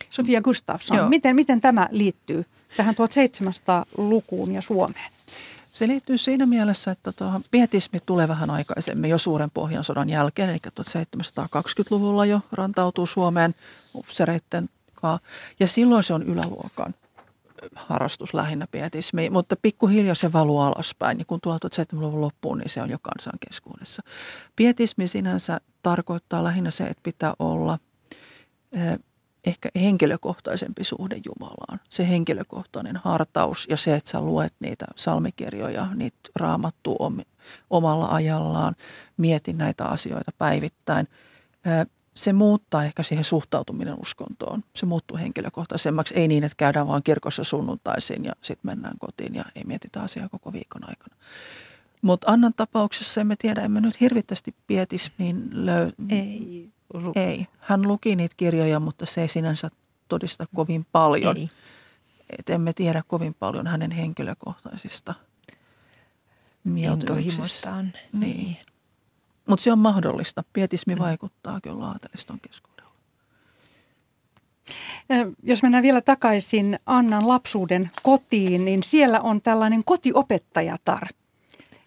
[0.10, 2.46] Sofia Gustafsson, miten, miten tämä liittyy
[2.78, 5.12] tähän 1700-lukuun ja Suomeen?
[5.74, 10.58] Se liittyy siinä mielessä, että tuohon pietismi tulee vähän aikaisemmin jo suuren pohjansodan jälkeen, eli
[10.80, 13.56] 1720-luvulla jo rantautuu Suomeen
[13.96, 15.28] upsereitten kanssa.
[15.60, 16.94] Ja silloin se on yläluokan
[17.76, 21.20] harrastus lähinnä pietismi, mutta pikkuhiljaa se valuu alaspäin.
[21.20, 24.02] Ja kun 1700-luvun loppuun, niin se on jo kansan keskuudessa.
[24.56, 27.80] Pietismi sinänsä tarkoittaa lähinnä se, että pitää olla
[29.50, 31.80] ehkä henkilökohtaisempi suhde Jumalaan.
[31.90, 36.98] Se henkilökohtainen hartaus ja se, että sä luet niitä salmikirjoja, niitä raamattu
[37.70, 38.76] omalla ajallaan,
[39.18, 41.08] mietin näitä asioita päivittäin.
[42.14, 44.64] Se muuttaa ehkä siihen suhtautuminen uskontoon.
[44.76, 46.16] Se muuttuu henkilökohtaisemmaksi.
[46.16, 50.30] Ei niin, että käydään vaan kirkossa sunnuntaisin ja sitten mennään kotiin ja ei mietitä asiaa
[50.30, 51.16] koko viikon aikana.
[52.02, 56.70] Mutta Annan tapauksessa emme tiedä, emme nyt hirvittävästi pietismiin löy- Ei
[57.16, 59.70] ei, hän luki niitä kirjoja, mutta se ei sinänsä
[60.08, 61.38] todista kovin paljon.
[61.38, 61.50] Ei.
[62.40, 65.14] Et emme tiedä kovin paljon hänen henkilökohtaisista
[66.64, 67.94] mieltymyksistään.
[68.14, 68.38] Niin.
[68.38, 68.58] niin.
[69.48, 70.44] Mutta se on mahdollista.
[70.54, 71.02] Pietismi mm.
[71.02, 72.90] vaikuttaa kyllä aateliston keskuudella.
[75.44, 81.08] Jos mennään vielä takaisin Annan lapsuuden kotiin, niin siellä on tällainen kotiopettajatar,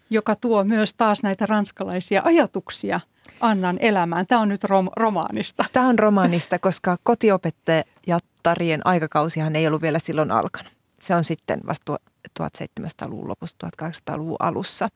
[0.09, 2.99] joka tuo myös taas näitä ranskalaisia ajatuksia–
[3.39, 4.27] Annan elämään.
[4.27, 5.65] Tämä on nyt rom- romaanista.
[5.73, 10.73] Tämä on romaanista, koska kotiopettajattarien aikakausihan ei ollut vielä silloin alkanut.
[11.01, 11.97] Se on sitten vasta
[12.39, 14.87] 1700-luvun lopussa, 1800-luvun alussa.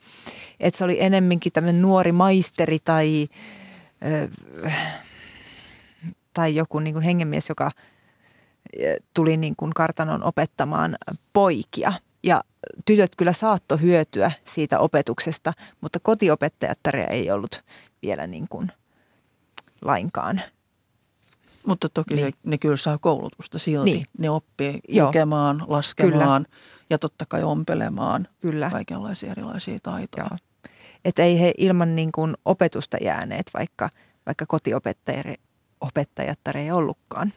[0.59, 3.27] Et se oli enemminkin tämmöinen nuori maisteri tai,
[4.05, 4.29] ö,
[6.33, 7.71] tai joku niin kuin hengenmies, joka
[9.13, 10.97] tuli niin kuin kartanon opettamaan
[11.33, 11.93] poikia.
[12.23, 12.43] Ja
[12.85, 17.61] tytöt kyllä saatto hyötyä siitä opetuksesta, mutta kotiopettajattaria ei ollut
[18.01, 18.71] vielä niin kuin
[19.81, 20.41] lainkaan–
[21.67, 22.25] mutta toki niin.
[22.25, 23.91] ne, ne kyllä saa koulutusta silti.
[23.91, 24.05] Niin.
[24.17, 25.07] Ne oppii Joo.
[25.07, 26.57] lukemaan, laskemaan kyllä.
[26.89, 28.69] ja totta kai ompelemaan kyllä.
[28.69, 30.27] kaikenlaisia erilaisia taitoja.
[30.29, 30.37] Joo.
[31.05, 33.89] Että ei he ilman niin kuin opetusta jääneet, vaikka,
[34.25, 37.33] vaikka kotiopettajattar ei ollutkaan.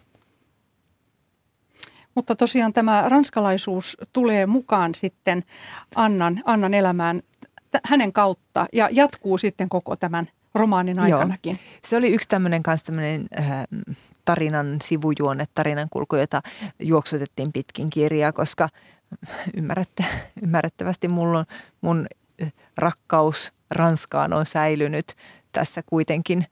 [2.14, 5.44] Mutta tosiaan tämä ranskalaisuus tulee mukaan sitten
[5.96, 7.22] Annan, Annan elämään
[7.84, 11.52] hänen kautta ja jatkuu sitten koko tämän romaanin aikanakin.
[11.52, 11.80] Joo.
[11.84, 13.64] Se oli yksi tämmöinen kanssa tämmöinen äh,
[14.24, 16.40] tarinan sivujuonne, tarinan kulku, jota
[16.78, 18.68] juoksutettiin pitkin kirjaa, koska
[19.54, 20.04] ymmärrätte,
[20.42, 21.44] ymmärrettävästi mulla on,
[21.80, 22.06] mun
[22.42, 25.14] äh, rakkaus Ranskaan on säilynyt
[25.52, 26.46] tässä kuitenkin,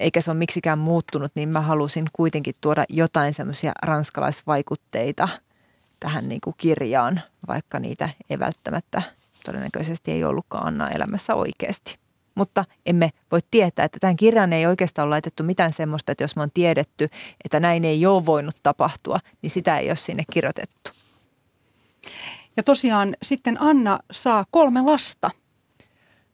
[0.00, 5.28] eikä se ole miksikään muuttunut, niin mä halusin kuitenkin tuoda jotain semmoisia ranskalaisvaikutteita
[6.00, 9.02] tähän niin kuin kirjaan, vaikka niitä ei välttämättä
[9.44, 11.98] todennäköisesti ei ollutkaan Anna elämässä oikeasti
[12.36, 16.36] mutta emme voi tietää, että tämän kirjan ei oikeastaan ole laitettu mitään semmoista, että jos
[16.36, 17.08] me on tiedetty,
[17.44, 20.90] että näin ei ole voinut tapahtua, niin sitä ei ole sinne kirjoitettu.
[22.56, 25.30] Ja tosiaan sitten Anna saa kolme lasta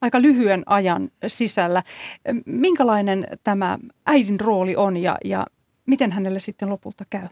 [0.02, 1.82] aika lyhyen ajan sisällä.
[2.46, 5.46] Minkälainen tämä äidin rooli on ja, ja
[5.86, 7.28] miten hänelle sitten lopulta käy?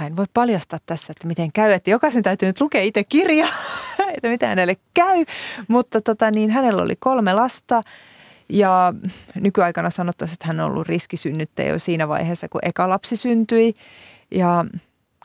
[0.00, 3.46] Mä en voi paljastaa tässä, että miten käy, että jokaisen täytyy nyt lukea itse kirja
[4.14, 5.24] että mitä hänelle käy.
[5.68, 7.82] Mutta tota, niin, hänellä oli kolme lasta
[8.48, 8.94] ja
[9.34, 13.74] nykyaikana sanottaisiin, että hän on ollut riskisynnyttäjä jo siinä vaiheessa, kun eka lapsi syntyi.
[14.30, 14.64] Ja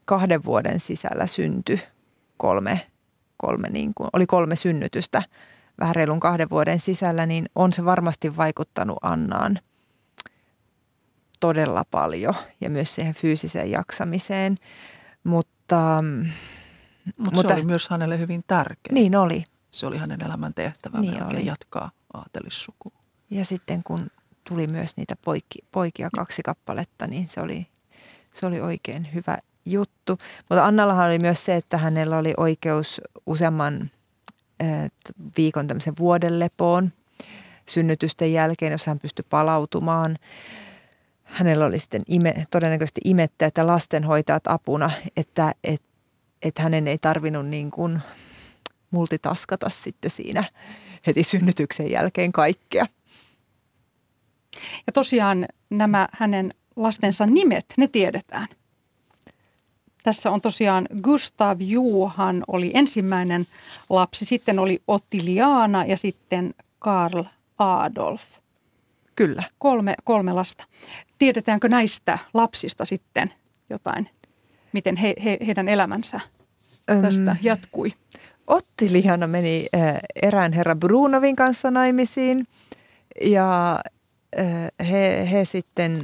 [0.05, 1.79] kahden vuoden sisällä syntyi
[2.37, 2.81] kolme,
[3.37, 5.23] kolme niin kuin, oli kolme synnytystä
[5.79, 9.59] vähän reilun kahden vuoden sisällä, niin on se varmasti vaikuttanut Annaan
[11.39, 14.57] todella paljon ja myös siihen fyysiseen jaksamiseen.
[15.23, 16.03] Mutta
[17.17, 18.93] Mut Mutta se oli myös hänelle hyvin tärkeä.
[18.93, 19.43] Niin oli.
[19.71, 21.45] Se oli hänen elämän tehtävä niin oli.
[21.45, 22.99] jatkaa aatelissukua.
[23.29, 24.07] Ja sitten kun
[24.49, 27.67] tuli myös niitä poiki, poikia kaksi kappaletta, niin se oli,
[28.33, 30.17] se oli oikein hyvä juttu.
[30.49, 33.91] Mutta Annallahan oli myös se, että hänellä oli oikeus useamman
[35.37, 36.91] viikon tämmöisen vuoden lepoon
[37.69, 40.15] synnytysten jälkeen, jos hän pystyi palautumaan.
[41.23, 45.93] Hänellä oli sitten ime, todennäköisesti imettäjät ja lastenhoitajat apuna, että, että
[46.43, 48.01] että hänen ei tarvinnut niin kuin
[48.91, 50.43] multitaskata sitten siinä
[51.07, 52.85] heti synnytyksen jälkeen kaikkea.
[54.87, 58.47] Ja tosiaan nämä hänen lastensa nimet, ne tiedetään.
[60.03, 63.47] Tässä on tosiaan Gustav Johan oli ensimmäinen
[63.89, 67.23] lapsi, sitten oli Ottiliana ja sitten Karl
[67.57, 68.23] Adolf.
[69.15, 69.43] Kyllä.
[69.57, 70.65] Kolme, kolme lasta.
[71.17, 73.27] Tiedetäänkö näistä lapsista sitten
[73.69, 74.09] jotain
[74.73, 76.19] miten he, he, heidän elämänsä
[77.01, 77.93] tästä Öm, jatkui?
[78.47, 82.47] Otti Lihana meni äh, erään herra Brunovin kanssa naimisiin
[83.21, 83.79] ja
[84.39, 86.03] äh, he, he sitten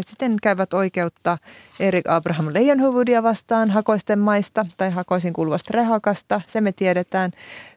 [0.00, 1.38] he sitten käyvät oikeutta
[1.80, 6.40] Erik Abraham Leijonhuvudia vastaan Hakoisten maista tai Hakoisin kuuluvasta Rehakasta.
[6.46, 7.30] Se me tiedetään.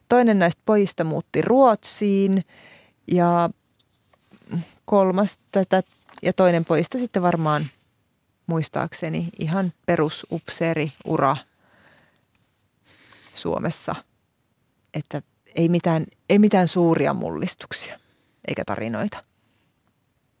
[0.08, 2.42] Toinen näistä pojista muutti Ruotsiin
[3.06, 3.50] ja
[4.84, 5.82] kolmas tätä
[6.22, 7.66] ja toinen pojista sitten varmaan
[8.46, 11.36] muistaakseni ihan perusupseeri ura
[13.34, 13.94] Suomessa.
[14.94, 15.22] Että
[15.56, 17.98] ei mitään, ei mitään suuria mullistuksia
[18.48, 19.18] eikä tarinoita.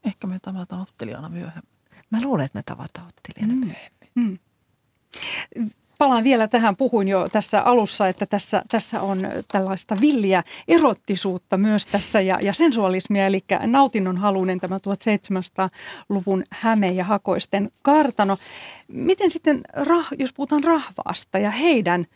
[0.04, 1.73] Ehkä me tavataan ottelijana myöhemmin.
[2.14, 3.60] Mä luulen, että me tavataan ottelijana mm.
[3.60, 4.10] myöhemmin.
[4.14, 4.38] Mm
[5.98, 11.86] palaan vielä tähän, puhuin jo tässä alussa, että tässä, tässä on tällaista villiä erottisuutta myös
[11.86, 18.36] tässä ja, ja sensualismia, eli nautinnon halunen tämä 1700-luvun häme ja hakoisten kartano.
[18.88, 22.06] Miten sitten, rah, jos puhutaan rahvaasta ja heidän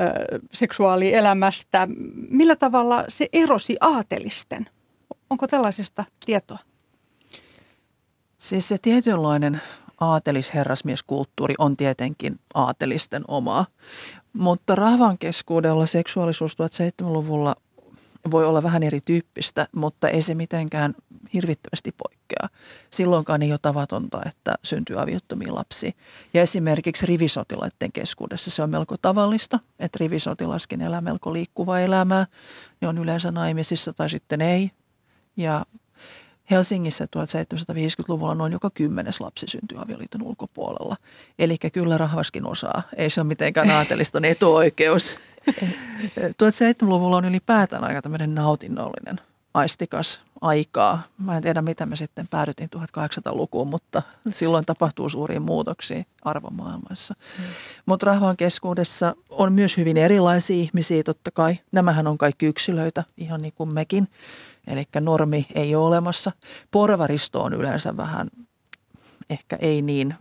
[0.00, 1.88] ö, seksuaalielämästä,
[2.30, 4.68] millä tavalla se erosi aatelisten?
[5.30, 6.58] Onko tällaisesta tietoa?
[8.44, 9.60] Siis se tietynlainen
[10.00, 13.66] aatelisherrasmieskulttuuri on tietenkin aatelisten omaa.
[14.32, 17.56] Mutta rahvan keskuudella seksuaalisuus 1700-luvulla
[18.30, 20.94] voi olla vähän erityyppistä, mutta ei se mitenkään
[21.32, 22.48] hirvittävästi poikkea.
[22.90, 25.96] Silloinkaan ei ole tavatonta, että syntyy aviottomia lapsi.
[26.34, 32.26] Ja esimerkiksi rivisotilaiden keskuudessa se on melko tavallista, että rivisotilaskin elää melko liikkuvaa elämää.
[32.80, 34.70] Ne on yleensä naimisissa tai sitten ei.
[35.36, 35.64] Ja
[36.50, 40.96] Helsingissä 1750-luvulla noin joka kymmenes lapsi syntyi avioliiton ulkopuolella.
[41.38, 42.82] Eli kyllä rahvaskin osaa.
[42.96, 45.16] Ei se ole mitenkään aateliston etuoikeus.
[46.16, 49.20] 1700-luvulla on ylipäätään aika tämmöinen nautinnollinen
[49.54, 51.02] aistikas aikaa.
[51.18, 57.14] Mä en tiedä, mitä me sitten päädyttiin 1800-lukuun, mutta silloin tapahtuu suuria muutoksia arvomaailmassa.
[57.38, 57.44] Mm.
[57.86, 61.58] Mutta rahvan keskuudessa on myös hyvin erilaisia ihmisiä, totta kai.
[61.72, 64.08] Nämähän on kaikki yksilöitä, ihan niin kuin mekin.
[64.66, 66.32] Eli normi ei ole olemassa.
[66.70, 68.28] Porvaristo on yleensä vähän,
[69.30, 70.14] ehkä ei niin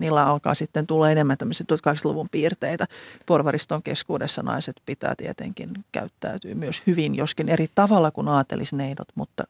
[0.00, 2.86] niillä alkaa sitten tulla enemmän tämmöisiä 1800-luvun piirteitä.
[3.26, 9.44] Porvariston keskuudessa naiset pitää tietenkin käyttäytyä myös hyvin, joskin eri tavalla kuin aatelisneidot, mutta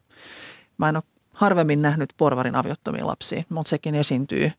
[0.78, 4.52] mä en ole harvemmin nähnyt porvarin aviottomia lapsia, mutta sekin esiintyy.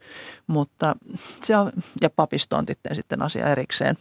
[0.48, 0.96] Mutta
[1.42, 3.98] se on, ja papisto on sitten, sitten asia erikseen.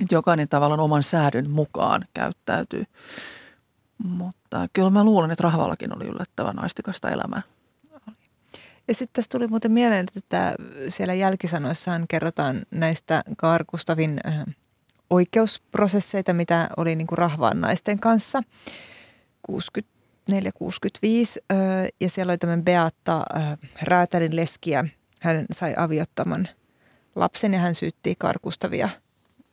[0.00, 2.84] Että jokainen tavallaan oman säädön mukaan käyttäytyy.
[4.04, 7.42] Mutta kyllä mä luulen, että rahvallakin oli yllättävän naistikasta elämää.
[8.88, 10.54] Ja sitten tässä tuli muuten mieleen, että
[10.88, 14.44] siellä jälkisanoissaan kerrotaan näistä Karkustavin äh,
[15.10, 18.42] oikeusprosesseita, mitä oli niin kuin rahvaan naisten kanssa
[19.52, 19.52] 64-65.
[20.32, 21.58] Äh,
[22.00, 24.84] ja siellä oli tämmöinen Beatta äh, Räätälin leski ja
[25.20, 26.48] hän sai aviottoman
[27.14, 28.88] lapsen ja hän syytti Karkustavia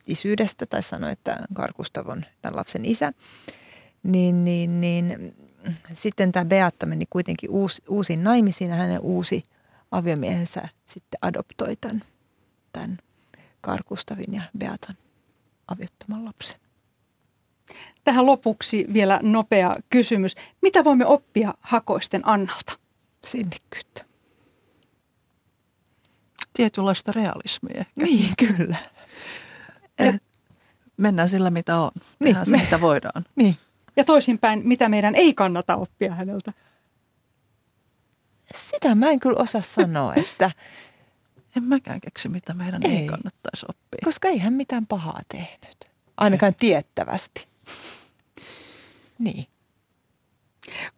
[0.06, 3.12] isyydestä tai sanoi, että Karkustav on tämän lapsen isä.
[4.04, 5.34] Niin, niin, niin
[5.94, 9.42] sitten tämä Beatta meni kuitenkin uusi, uusiin naimisiin ja hänen uusi
[9.90, 12.02] aviomiehensä sitten adoptoi tämän,
[12.72, 12.98] tämän
[13.60, 14.96] Karkustavin ja Beatan
[15.68, 16.60] aviottoman lapsen.
[18.04, 20.34] Tähän lopuksi vielä nopea kysymys.
[20.62, 22.78] Mitä voimme oppia hakoisten Annalta?
[23.24, 24.04] Sinnikkyyttä.
[26.52, 27.92] Tietynlaista realismia ehkä.
[27.96, 28.76] Niin, kyllä.
[29.98, 30.12] Ja
[30.96, 31.90] mennään sillä, mitä on.
[32.18, 33.24] Niin, se, me, mitä voidaan.
[33.36, 33.56] Niin.
[33.96, 36.52] Ja toisinpäin, mitä meidän ei kannata oppia häneltä?
[38.54, 40.50] Sitä mä en kyllä osaa sanoa, että...
[41.56, 43.98] en mäkään keksi, mitä meidän ei, ei kannattaisi oppia.
[44.04, 45.84] Koska ei hän mitään pahaa tehnyt.
[46.16, 46.58] Ainakaan ei.
[46.58, 47.46] tiettävästi.
[49.18, 49.46] Niin.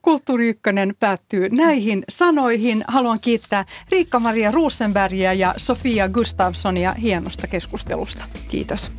[0.02, 2.84] Kulttuuri Ykkönen päättyy näihin sanoihin.
[2.88, 8.24] Haluan kiittää Riikka-Maria Rosenbergia ja Sofia Gustafssonia hienosta keskustelusta.
[8.48, 8.92] Kiitos.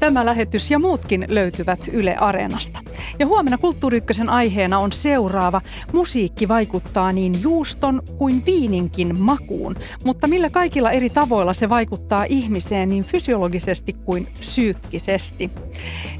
[0.00, 2.80] Tämä lähetys ja muutkin löytyvät Yle Areenasta.
[3.18, 5.60] Ja huomenna Kulttuuri aiheena on seuraava.
[5.92, 12.88] Musiikki vaikuttaa niin juuston kuin viininkin makuun, mutta millä kaikilla eri tavoilla se vaikuttaa ihmiseen
[12.88, 15.50] niin fysiologisesti kuin psyykkisesti.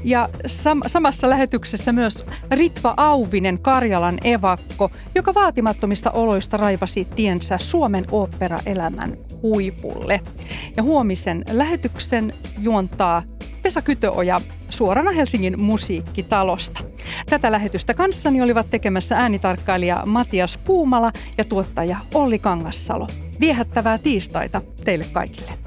[0.03, 8.05] Ja sam- samassa lähetyksessä myös Ritva Auvinen, Karjalan evakko, joka vaatimattomista oloista raivasi tiensä Suomen
[8.11, 10.21] oopperaelämän huipulle.
[10.77, 13.23] Ja huomisen lähetyksen juontaa
[13.65, 16.83] Vesa Kytöoja suorana Helsingin musiikkitalosta.
[17.29, 23.07] Tätä lähetystä kanssani olivat tekemässä äänitarkkailija Matias Puumala ja tuottaja Olli Kangassalo.
[23.39, 25.64] Viehättävää tiistaita teille kaikille.